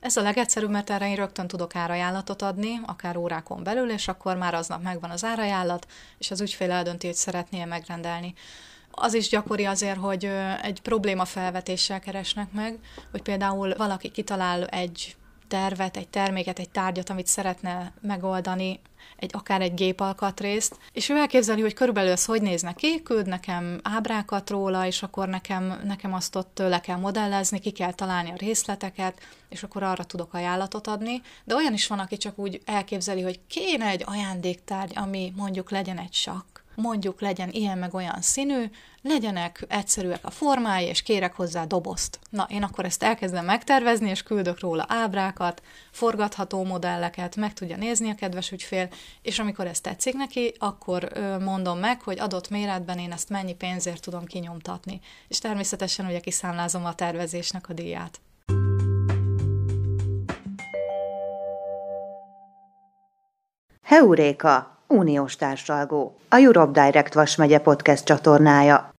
ez 0.04 0.16
a 0.16 0.22
legegyszerűbb, 0.22 0.70
mert 0.70 0.90
erre 0.90 1.08
én 1.08 1.14
rögtön 1.14 1.46
tudok 1.46 1.76
árajánlatot 1.76 2.42
adni, 2.42 2.80
akár 2.86 3.16
órákon 3.16 3.62
belül, 3.62 3.90
és 3.90 4.08
akkor 4.08 4.36
már 4.36 4.54
aznap 4.54 4.82
megvan 4.82 5.10
az 5.10 5.24
árajánlat, 5.24 5.86
és 6.18 6.30
az 6.30 6.40
ügyfél 6.40 6.70
eldönti, 6.70 7.06
hogy 7.06 7.16
szeretné 7.16 7.64
megrendelni. 7.64 8.34
Az 8.90 9.14
is 9.14 9.28
gyakori 9.28 9.64
azért, 9.64 9.98
hogy 9.98 10.24
egy 10.62 10.80
probléma 10.82 11.24
felvetéssel 11.24 12.00
keresnek 12.00 12.52
meg, 12.52 12.78
hogy 13.10 13.22
például 13.22 13.74
valaki 13.76 14.10
kitalál 14.10 14.64
egy 14.66 15.16
tervet, 15.48 15.96
egy 15.96 16.08
terméket, 16.08 16.58
egy 16.58 16.70
tárgyat, 16.70 17.10
amit 17.10 17.26
szeretne 17.26 17.92
megoldani, 18.00 18.80
egy, 19.16 19.30
akár 19.32 19.60
egy 19.60 19.74
gépalkatrészt, 19.74 20.78
és 20.92 21.08
ő 21.08 21.16
elképzeli, 21.16 21.60
hogy 21.60 21.74
körülbelül 21.74 22.10
ez 22.10 22.24
hogy 22.24 22.42
néz 22.42 22.62
neki, 22.62 23.02
küld 23.02 23.26
nekem 23.26 23.80
ábrákat 23.82 24.50
róla, 24.50 24.86
és 24.86 25.02
akkor 25.02 25.28
nekem, 25.28 25.80
nekem 25.84 26.14
azt 26.14 26.36
ott 26.36 26.58
le 26.58 26.80
kell 26.80 26.96
modellezni, 26.96 27.58
ki 27.58 27.70
kell 27.70 27.92
találni 27.92 28.30
a 28.30 28.36
részleteket, 28.36 29.20
és 29.48 29.62
akkor 29.62 29.82
arra 29.82 30.04
tudok 30.04 30.34
ajánlatot 30.34 30.86
adni. 30.86 31.22
De 31.44 31.54
olyan 31.54 31.72
is 31.72 31.86
van, 31.86 31.98
aki 31.98 32.16
csak 32.16 32.38
úgy 32.38 32.60
elképzeli, 32.64 33.22
hogy 33.22 33.40
kéne 33.46 33.86
egy 33.86 34.02
ajándéktárgy, 34.06 34.92
ami 34.94 35.32
mondjuk 35.36 35.70
legyen 35.70 35.98
egy 35.98 36.12
sakk, 36.12 36.53
mondjuk 36.74 37.20
legyen 37.20 37.50
ilyen 37.50 37.78
meg 37.78 37.94
olyan 37.94 38.20
színű, 38.20 38.64
legyenek 39.02 39.64
egyszerűek 39.68 40.20
a 40.22 40.30
formái, 40.30 40.84
és 40.84 41.02
kérek 41.02 41.34
hozzá 41.34 41.64
dobozt. 41.64 42.18
Na, 42.30 42.46
én 42.50 42.62
akkor 42.62 42.84
ezt 42.84 43.02
elkezdem 43.02 43.44
megtervezni, 43.44 44.10
és 44.10 44.22
küldök 44.22 44.60
róla 44.60 44.84
ábrákat, 44.88 45.62
forgatható 45.90 46.64
modelleket, 46.64 47.36
meg 47.36 47.52
tudja 47.52 47.76
nézni 47.76 48.10
a 48.10 48.14
kedves 48.14 48.50
ügyfél, 48.50 48.88
és 49.22 49.38
amikor 49.38 49.66
ez 49.66 49.80
tetszik 49.80 50.14
neki, 50.14 50.54
akkor 50.58 51.12
mondom 51.40 51.78
meg, 51.78 52.00
hogy 52.00 52.18
adott 52.18 52.50
méretben 52.50 52.98
én 52.98 53.12
ezt 53.12 53.28
mennyi 53.28 53.54
pénzért 53.54 54.02
tudom 54.02 54.24
kinyomtatni. 54.24 55.00
És 55.28 55.38
természetesen 55.38 56.06
ugye 56.06 56.20
kiszámlázom 56.20 56.84
a 56.84 56.94
tervezésnek 56.94 57.68
a 57.68 57.72
díját. 57.72 58.20
Heuréka 63.82 64.73
uniós 64.94 65.36
társalgó, 65.36 66.12
a 66.28 66.40
Europe 66.40 66.80
Direct 66.82 67.14
Vas 67.14 67.36
megye 67.36 67.58
podcast 67.58 68.04
csatornája. 68.04 68.92